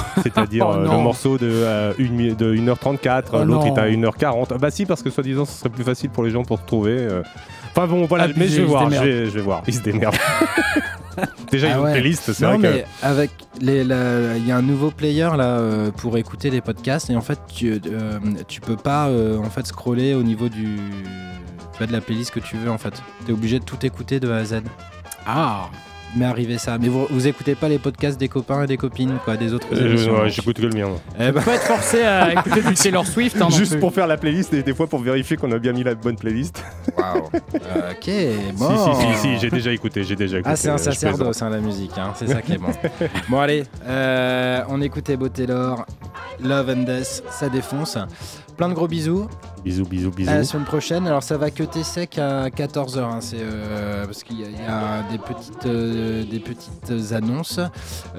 C'est-à-dire 0.22 0.66
Oh 0.68 0.74
euh, 0.74 0.82
le 0.82 0.98
morceau 0.98 1.38
de, 1.38 1.48
euh, 1.50 1.92
une 1.98 2.34
de 2.34 2.54
1h34, 2.54 3.24
Oh 3.32 3.44
l'autre 3.44 3.66
non. 3.66 3.76
est 3.76 3.80
à 3.80 3.88
1h40. 3.88 4.46
Ah 4.54 4.58
Bah 4.58 4.70
si, 4.70 4.86
parce 4.86 5.02
que 5.02 5.10
soi-disant 5.10 5.44
ce 5.44 5.58
serait 5.58 5.68
plus 5.70 5.84
facile 5.84 6.10
pour 6.10 6.22
les 6.24 6.30
gens 6.30 6.42
pour 6.44 6.64
trouver. 6.64 6.96
euh. 6.98 7.22
Enfin 7.74 7.86
bon, 7.86 8.04
voilà, 8.04 8.24
Abusé, 8.24 8.38
mais 8.40 8.48
je 8.48 8.56
vais 8.56 8.62
se 8.62 8.66
voir, 8.68 8.90
je 8.90 9.00
vais, 9.02 9.24
je 9.26 9.30
vais 9.30 9.40
voir. 9.40 9.62
Ils 9.66 9.74
se 9.74 9.80
démerdent. 9.80 10.14
Déjà, 11.50 11.68
ils 11.68 11.72
Ah 11.74 11.80
ont 11.80 11.84
ouais. 11.84 11.90
une 11.94 12.00
playlist, 12.00 12.32
c'est 12.32 12.44
vrai 12.46 12.56
mais 12.58 12.84
avec 13.02 13.30
les, 13.60 13.84
la- 13.84 14.36
il 14.38 14.46
y 14.46 14.50
a 14.52 14.56
un 14.56 14.62
nouveau 14.62 14.90
player 14.90 15.28
là 15.36 15.58
euh, 15.58 15.90
pour 15.90 16.16
écouter 16.16 16.48
les 16.48 16.62
podcasts 16.62 17.10
et 17.10 17.16
en 17.16 17.20
fait 17.20 17.38
tu, 17.54 17.78
euh, 17.86 18.18
tu 18.48 18.62
peux 18.62 18.76
pas 18.76 19.08
euh, 19.08 19.36
en 19.38 19.50
fait 19.50 19.66
scroller 19.66 20.14
au 20.14 20.22
niveau 20.22 20.48
du 20.48 20.78
vois, 21.76 21.86
de 21.86 21.92
la 21.92 22.00
playlist 22.00 22.30
que 22.30 22.40
tu 22.40 22.56
veux 22.56 22.70
en 22.70 22.78
fait. 22.78 22.94
T'es 23.26 23.32
obligé 23.32 23.58
de 23.58 23.64
tout 23.64 23.84
écouter 23.84 24.20
de 24.20 24.30
A 24.30 24.36
à 24.36 24.44
Z. 24.44 24.62
Ah 25.26 25.68
Mais 26.14 26.26
arrivé 26.26 26.58
ça. 26.58 26.76
Mais 26.78 26.88
vous, 26.88 27.06
vous 27.08 27.26
écoutez 27.26 27.54
pas 27.54 27.68
les 27.68 27.78
podcasts 27.78 28.18
des 28.18 28.28
copains 28.28 28.64
et 28.64 28.66
des 28.66 28.76
copines 28.76 29.18
quoi, 29.24 29.36
des 29.36 29.54
autres. 29.54 29.66
Euh, 29.72 29.88
émissions. 29.88 30.20
ouais, 30.20 30.28
J'écoute 30.28 30.56
que 30.58 30.66
le 30.66 30.68
mien. 30.74 30.88
moi. 30.88 31.00
Eh 31.18 31.32
ben, 31.32 31.40
Faut 31.40 31.50
pas 31.50 31.56
être 31.56 31.62
forcé 31.62 32.02
à 32.02 32.32
écouter 32.38 32.62
du 32.62 32.74
Taylor 32.74 33.06
Swift. 33.06 33.36
hein, 33.36 33.46
non 33.48 33.50
Juste 33.50 33.80
pour 33.80 33.94
faire 33.94 34.06
la 34.06 34.16
playlist 34.18 34.52
et 34.52 34.62
des 34.62 34.74
fois 34.74 34.86
pour 34.86 35.00
vérifier 35.00 35.36
qu'on 35.38 35.50
a 35.52 35.58
bien 35.58 35.72
mis 35.72 35.82
la 35.84 35.94
bonne 35.94 36.16
playlist. 36.16 36.62
waouh. 36.98 37.24
Ok, 37.24 38.10
bon. 38.56 38.68
Si, 38.68 39.00
si, 39.00 39.06
si, 39.14 39.18
si, 39.20 39.38
j'ai 39.38 39.50
déjà 39.50 39.72
écouté, 39.72 40.04
j'ai 40.04 40.16
déjà 40.16 40.38
écouté. 40.38 40.52
Ah, 40.52 40.56
c'est 40.56 40.68
un 40.68 40.74
euh, 40.74 40.78
sacerdoce, 40.78 41.40
hein, 41.40 41.48
la 41.50 41.60
musique, 41.60 41.92
hein, 41.96 42.12
c'est 42.16 42.26
ça 42.26 42.42
qui 42.42 42.52
est 42.52 42.58
bon. 42.58 42.68
bon, 43.30 43.40
allez, 43.40 43.64
euh, 43.86 44.60
on 44.68 44.80
écoutait 44.82 45.16
Beau 45.16 45.28
Taylor, 45.30 45.86
Love 46.42 46.70
and 46.76 46.82
Death, 46.82 47.22
ça 47.30 47.48
défonce. 47.48 47.96
Plein 48.62 48.68
de 48.68 48.74
gros 48.74 48.86
bisous. 48.86 49.26
Bisous, 49.64 49.84
bisous, 49.86 50.12
bisous. 50.12 50.30
À 50.30 50.34
la 50.36 50.44
semaine 50.44 50.64
prochaine. 50.64 51.04
Alors, 51.08 51.24
ça 51.24 51.36
va 51.36 51.50
cuter 51.50 51.82
sec 51.82 52.16
à 52.16 52.48
14h. 52.48 53.16
c'est 53.18 53.38
euh, 53.40 54.04
parce 54.06 54.22
qu'il 54.22 54.38
y, 54.38 54.44
a- 54.44 54.48
il 54.50 54.52
y 54.56 54.64
a 54.64 55.02
des 55.10 55.18
petites, 55.18 55.66
euh, 55.66 56.22
des 56.22 56.38
petites 56.38 57.12
annonces 57.12 57.58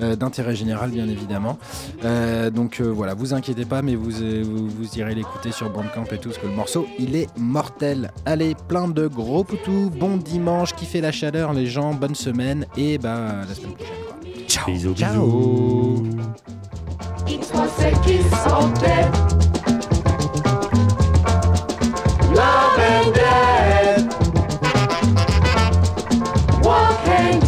euh, 0.02 0.18
d'intérêt 0.18 0.54
général, 0.54 0.90
bien 0.92 1.08
évidemment. 1.08 1.58
Euh, 2.04 2.50
donc 2.50 2.82
euh, 2.82 2.90
voilà, 2.92 3.14
vous 3.14 3.34
inquiétez 3.34 3.64
pas, 3.64 3.82
mais 3.82 3.96
vous, 3.96 4.22
euh, 4.22 4.44
vous, 4.46 4.68
vous 4.68 4.98
irez 4.98 5.16
l'écouter 5.16 5.54
sur 5.54 5.70
Bandcamp 5.70 6.04
et 6.12 6.18
tout, 6.18 6.28
parce 6.28 6.42
que 6.42 6.48
le 6.48 6.52
morceau, 6.52 6.88
il 7.00 7.16
est 7.16 7.30
mortel. 7.40 8.12
Allez, 8.26 8.54
plein 8.68 8.90
de 8.90 9.08
gros 9.08 9.46
poutous. 9.46 9.90
Bon 9.98 10.18
dimanche, 10.18 10.74
kiffez 10.74 11.00
la 11.00 11.14
chaleur, 11.14 11.54
les 11.54 11.68
gens. 11.68 11.94
Bonne 11.94 12.16
semaine 12.16 12.66
et 12.76 12.98
bah 12.98 13.16
à 13.44 13.46
la 13.46 13.56
semaine 13.56 13.76
prochaine. 13.76 13.96
quoi. 14.08 14.18
Ciao. 14.50 14.66
Bisous, 14.66 14.94
Ciao. 14.94 16.02
bisous. 16.02 16.18
It's 17.30 17.54
love 22.34 22.80
and 22.80 23.14
death. 23.14 24.02
Walking 26.66 27.43